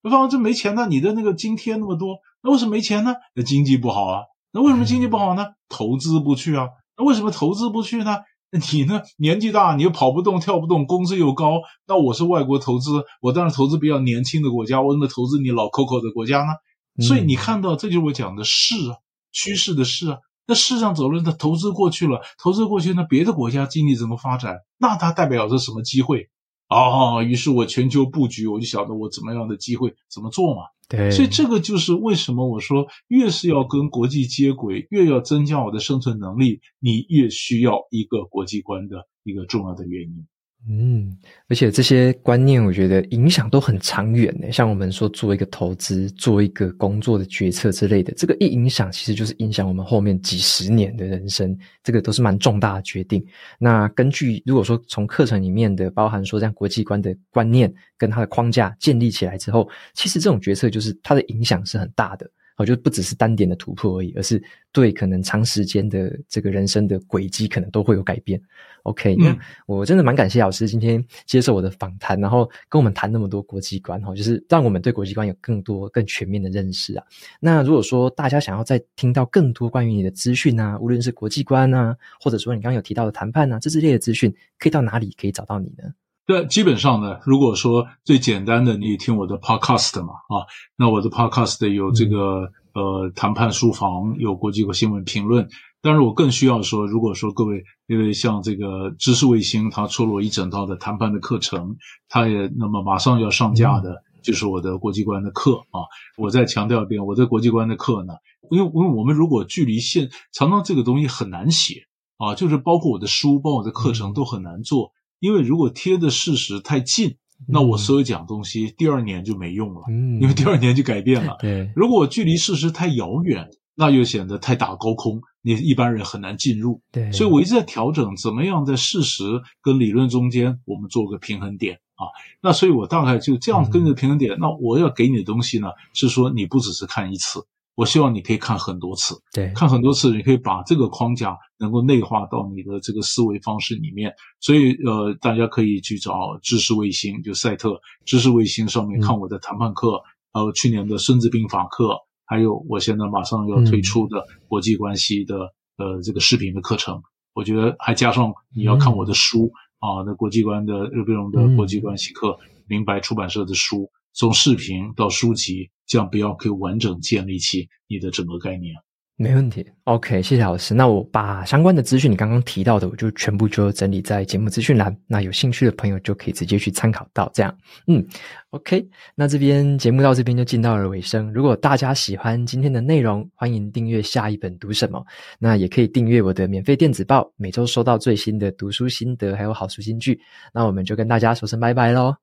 [0.00, 3.16] 对方这没钱呢，你的那个津贴那么多，那为什么没钱呢？
[3.34, 4.22] 那经济不好啊。
[4.52, 5.48] 那为什么经济不好呢？
[5.68, 6.68] 投资不去啊。
[6.96, 8.18] 那为什么投资不去呢？
[8.50, 11.60] 你呢，年纪大，你又跑不动、跳不动，工资又高。
[11.86, 14.80] 那我是外国投资，我当然投资比较年轻的国家。
[14.80, 17.04] 我怎么投资你老 Coco 的国家呢？
[17.04, 18.96] 所以你看到，这就是我讲的势啊，
[19.32, 20.18] 趋势的势啊。
[20.46, 24.60] 那市场走了，那投资过去了，投资过去，那别的国家经济怎么发展？
[24.78, 26.30] 那它代表着什么机会？
[26.68, 30.62] 哦，于是我全球布局，我就晓得我怎么样的机会怎么做嘛。
[30.88, 40.26] 对，所以这个就是为什么我说，越是要跟国际接轨，越要增加我的生存能力，你越需要一个国际观的一个重要的原因。
[40.66, 41.16] 嗯，
[41.48, 44.50] 而且这些观念，我觉得影响都很长远呢。
[44.52, 51.56] 像我们说做一个投资、做一个工作的决策之类的，这个一影响，其实就是影响我们后面几十年的人生。
[51.82, 53.24] 这个都是蛮重大的决定。
[53.58, 62.28] 那根据如果说从课程里面的包含说这样国际观的观念跟它的框架建立起来之后，其实这种决策就是它的影响是很大的。
[62.58, 64.42] 我就不只是单点的突破而已，而是
[64.72, 68.40] 对可能长时间的这个人生的轨迹可能都会有改变。
[68.82, 69.36] OK，那
[69.66, 77.04] 我真的蛮感谢老师今天接受我的访谈，然后跟我们谈那么多国际观哈，就是让我们对国际观有更多更全面的认识啊。
[77.38, 85.84] 那如果说大家想要再听到更多关于你的资讯啊，无论是国际观啊，或者说你刚刚有提到的谈判啊，这之类的资讯，可以到哪里可以找到你呢？
[86.28, 90.44] 对，基本上呢，如果说最简单的，你听我的 podcast 嘛，啊，
[90.76, 95.48] 那我的 podcast 有这个、嗯、呃谈判书房，有国际新闻评论。
[95.80, 101.78] 但是我更需要说，如果说各位因为像这个知识卫星，它出了我一整套的谈判的课程，
[102.10, 105.80] 它也那么马上要上架的，就是我的国际观的课啊。
[106.18, 108.12] 我再强调一遍，我的国际观的课呢，
[108.50, 111.84] 因为因为我们如果距离现，常常这个东西很难写
[112.18, 114.92] 啊，就是包括我的书，包括我的课程都很难做。
[115.20, 117.16] 因为如果贴的事实太近，
[117.46, 121.36] 那我所有讲东西第二年就没用了，嗯，因为第二年就改变了。
[121.40, 126.82] 对，如果距离事实太遥远，那又显得太打高空，你一般人很难进入。
[126.90, 129.24] 对，所以我一直在调整，怎么样在事实
[129.62, 132.10] 跟理论中间我们做个平衡点啊？
[132.42, 134.36] 那所以我大概就这样跟着平衡点。
[134.40, 137.40] 那我要给你的东西呢，是说你不只是看一次。
[137.78, 144.12] 我希望你可以看很多次，对，看很多次，你可以把这个框架能够内化到你的这个思维方式里面。
[144.40, 149.92] 所以，呃，大家可以去找知识卫星，就赛特知识卫星上面看我的谈判课，
[150.32, 155.36] 还有、嗯、去年的孙子兵法课，还有我现在马上要推出的国际关系的、
[155.76, 157.00] 嗯、呃这个视频的课程。
[157.32, 163.88] 我觉得还加上你要看我的书、嗯、啊，那国际观的日本龙的国际关系课，嗯、明白出版社的书。
[164.14, 168.72] 从视频到书籍，这样比较可以完整建立起你的整个概念。
[169.20, 170.72] 没问题，OK，谢谢老师。
[170.72, 174.96] 那我把相关的资讯，你刚刚提到的，我就全部就整理在节目资讯栏。
[175.08, 177.28] 那有兴趣的朋友就可以直接去参考到。
[177.34, 177.52] 这样，
[177.88, 178.06] 嗯
[178.50, 178.88] ，OK。
[179.16, 181.32] 那这边节目到这边就进到了尾声。
[181.32, 185.04] 如果大家喜欢今天的内容，欢迎订阅下一本读什么。
[185.40, 190.20] 那也可以订阅我的免费电子报，每周收到最新的读书心得还有好书金句。
[190.54, 192.18] 那我们就跟大家说声拜拜喽。